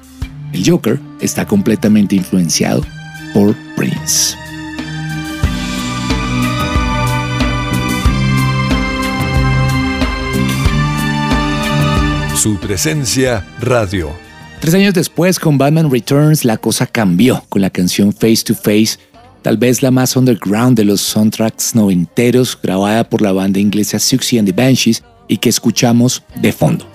el 0.53 0.69
Joker 0.69 0.99
está 1.19 1.45
completamente 1.45 2.15
influenciado 2.15 2.85
por 3.33 3.55
Prince. 3.75 4.37
Su 12.35 12.57
presencia 12.57 13.45
radio. 13.61 14.11
Tres 14.59 14.73
años 14.75 14.93
después, 14.93 15.39
con 15.39 15.57
Batman 15.57 15.89
Returns, 15.91 16.45
la 16.45 16.57
cosa 16.57 16.87
cambió 16.87 17.43
con 17.49 17.61
la 17.61 17.69
canción 17.69 18.13
Face 18.13 18.43
to 18.45 18.53
Face, 18.53 18.97
tal 19.43 19.57
vez 19.57 19.83
la 19.83 19.91
más 19.91 20.15
underground 20.15 20.75
de 20.77 20.85
los 20.85 21.01
soundtracks 21.01 21.75
noventeros, 21.75 22.57
grabada 22.59 23.07
por 23.07 23.21
la 23.21 23.33
banda 23.33 23.59
inglesa 23.59 23.99
Suxy 23.99 24.39
and 24.39 24.47
the 24.47 24.53
Banshees 24.53 25.03
y 25.27 25.37
que 25.37 25.49
escuchamos 25.49 26.23
de 26.41 26.51
fondo. 26.51 26.87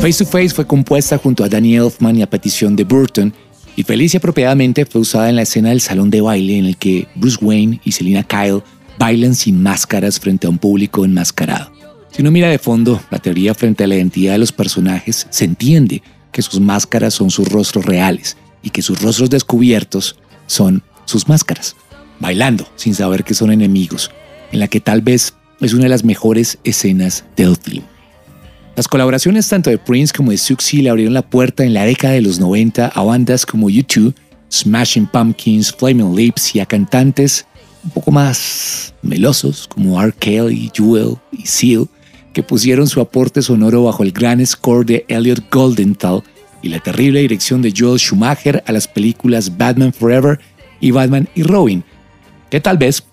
Face 0.00 0.24
to 0.24 0.30
Face 0.30 0.50
fue 0.50 0.66
compuesta 0.66 1.18
junto 1.18 1.42
a 1.42 1.48
Danny 1.48 1.74
Elfman 1.74 2.16
y 2.16 2.22
a 2.22 2.30
petición 2.30 2.76
de 2.76 2.84
Burton, 2.84 3.32
y 3.74 3.82
feliz 3.82 4.14
y 4.14 4.18
apropiadamente 4.18 4.86
fue 4.86 5.00
usada 5.00 5.28
en 5.28 5.36
la 5.36 5.42
escena 5.42 5.70
del 5.70 5.80
salón 5.80 6.10
de 6.10 6.20
baile 6.20 6.58
en 6.58 6.66
el 6.66 6.76
que 6.76 7.08
Bruce 7.14 7.38
Wayne 7.40 7.80
y 7.84 7.92
Selina 7.92 8.22
Kyle 8.22 8.62
bailan 8.98 9.34
sin 9.34 9.62
máscaras 9.62 10.20
frente 10.20 10.46
a 10.46 10.50
un 10.50 10.58
público 10.58 11.04
enmascarado. 11.04 11.72
Si 12.10 12.22
uno 12.22 12.30
mira 12.30 12.48
de 12.48 12.58
fondo 12.58 13.00
la 13.10 13.18
teoría 13.18 13.54
frente 13.54 13.84
a 13.84 13.86
la 13.86 13.96
identidad 13.96 14.32
de 14.32 14.38
los 14.38 14.52
personajes, 14.52 15.26
se 15.28 15.44
entiende 15.44 16.02
que 16.36 16.42
sus 16.42 16.60
máscaras 16.60 17.14
son 17.14 17.30
sus 17.30 17.48
rostros 17.48 17.86
reales 17.86 18.36
y 18.62 18.68
que 18.68 18.82
sus 18.82 19.00
rostros 19.00 19.30
descubiertos 19.30 20.18
son 20.46 20.82
sus 21.06 21.26
máscaras, 21.28 21.76
bailando 22.20 22.68
sin 22.76 22.94
saber 22.94 23.24
que 23.24 23.32
son 23.32 23.50
enemigos, 23.50 24.10
en 24.52 24.60
la 24.60 24.68
que 24.68 24.78
tal 24.78 25.00
vez 25.00 25.32
es 25.62 25.72
una 25.72 25.84
de 25.84 25.88
las 25.88 26.04
mejores 26.04 26.58
escenas 26.62 27.24
del 27.36 27.56
film. 27.56 27.84
Las 28.76 28.86
colaboraciones 28.86 29.48
tanto 29.48 29.70
de 29.70 29.78
Prince 29.78 30.12
como 30.14 30.30
de 30.30 30.36
Suxy 30.36 30.82
le 30.82 30.90
abrieron 30.90 31.14
la 31.14 31.22
puerta 31.22 31.64
en 31.64 31.72
la 31.72 31.86
década 31.86 32.12
de 32.12 32.20
los 32.20 32.38
90 32.38 32.88
a 32.88 33.02
bandas 33.02 33.46
como 33.46 33.70
U2, 33.70 34.12
Smashing 34.52 35.06
Pumpkins, 35.06 35.72
Flaming 35.72 36.14
Lips 36.14 36.54
y 36.54 36.60
a 36.60 36.66
cantantes 36.66 37.46
un 37.82 37.88
poco 37.92 38.10
más 38.10 38.92
melosos 39.00 39.66
como 39.68 40.02
R. 40.02 40.12
Kelly, 40.18 40.70
Jewel 40.74 41.16
y 41.32 41.46
Seal, 41.46 41.88
que 42.36 42.42
pusieron 42.42 42.86
su 42.86 43.00
aporte 43.00 43.40
sonoro 43.40 43.84
bajo 43.84 44.02
el 44.02 44.12
gran 44.12 44.44
score 44.44 44.84
de 44.84 45.06
Elliot 45.08 45.50
Goldenthal 45.50 46.22
y 46.60 46.68
la 46.68 46.80
terrible 46.80 47.20
dirección 47.20 47.62
de 47.62 47.72
Joel 47.74 47.98
Schumacher 47.98 48.62
a 48.66 48.72
las 48.72 48.86
películas 48.86 49.56
Batman 49.56 49.90
Forever 49.90 50.38
y 50.78 50.90
Batman 50.90 51.30
y 51.34 51.44
Robin, 51.44 51.82
que 52.50 52.60
tal 52.60 52.76
vez, 52.76 53.04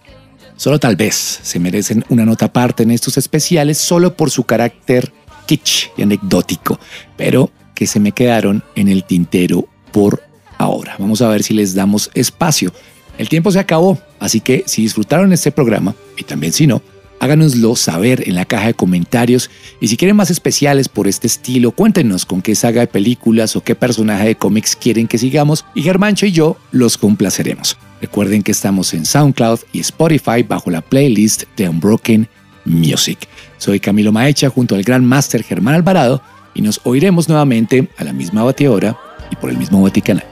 solo 0.57 0.77
tal 0.77 0.97
vez, 0.97 1.39
se 1.41 1.57
merecen 1.57 2.03
una 2.09 2.25
nota 2.25 2.47
aparte 2.47 2.83
en 2.83 2.91
estos 2.91 3.17
especiales 3.17 3.77
solo 3.77 4.13
por 4.17 4.29
su 4.29 4.43
carácter 4.43 5.13
kitsch 5.45 5.91
y 5.95 6.01
anecdótico, 6.01 6.77
pero 7.15 7.49
que 7.75 7.87
se 7.87 8.01
me 8.01 8.11
quedaron 8.11 8.61
en 8.75 8.89
el 8.89 9.05
tintero 9.05 9.69
por 9.93 10.21
ahora. 10.57 10.97
Vamos 10.99 11.21
a 11.21 11.29
ver 11.29 11.43
si 11.43 11.53
les 11.53 11.73
damos 11.73 12.11
espacio. 12.13 12.73
El 13.17 13.29
tiempo 13.29 13.51
se 13.51 13.59
acabó, 13.59 13.97
así 14.19 14.41
que 14.41 14.65
si 14.65 14.81
disfrutaron 14.81 15.31
este 15.31 15.53
programa, 15.53 15.95
y 16.17 16.25
también 16.25 16.51
si 16.51 16.67
no, 16.67 16.81
háganoslo 17.23 17.75
saber 17.77 18.27
en 18.27 18.35
la 18.35 18.43
caja 18.43 18.67
de 18.67 18.73
comentarios 18.73 19.49
y 19.79 19.87
si 19.87 19.95
quieren 19.95 20.17
más 20.17 20.29
especiales 20.29 20.89
por 20.89 21.07
este 21.07 21.27
estilo, 21.27 21.71
cuéntenos 21.71 22.25
con 22.25 22.41
qué 22.41 22.53
saga 22.53 22.81
de 22.81 22.87
películas 22.87 23.55
o 23.55 23.63
qué 23.63 23.75
personaje 23.75 24.25
de 24.25 24.35
cómics 24.35 24.75
quieren 24.75 25.07
que 25.07 25.17
sigamos 25.17 25.65
y 25.73 25.83
Germancho 25.83 26.25
y 26.25 26.33
yo 26.33 26.57
los 26.71 26.97
complaceremos. 26.97 27.77
Recuerden 28.01 28.43
que 28.43 28.51
estamos 28.51 28.93
en 28.93 29.05
SoundCloud 29.05 29.59
y 29.71 29.79
Spotify 29.79 30.43
bajo 30.43 30.69
la 30.69 30.81
playlist 30.81 31.43
de 31.55 31.69
Unbroken 31.69 32.27
Music. 32.65 33.19
Soy 33.57 33.79
Camilo 33.79 34.11
Maecha 34.11 34.49
junto 34.49 34.75
al 34.75 34.83
gran 34.83 35.05
máster 35.05 35.43
Germán 35.43 35.75
Alvarado 35.75 36.21
y 36.53 36.61
nos 36.61 36.81
oiremos 36.83 37.29
nuevamente 37.29 37.87
a 37.97 38.03
la 38.03 38.11
misma 38.11 38.43
bateadora 38.43 38.97
y 39.31 39.37
por 39.37 39.49
el 39.49 39.57
mismo 39.57 39.81
Vaticanal. 39.81 40.25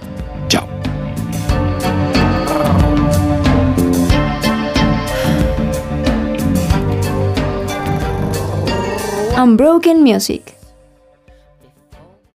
Chao. 0.50 0.81
Unbroken 9.42 10.04
Music. 10.04 10.61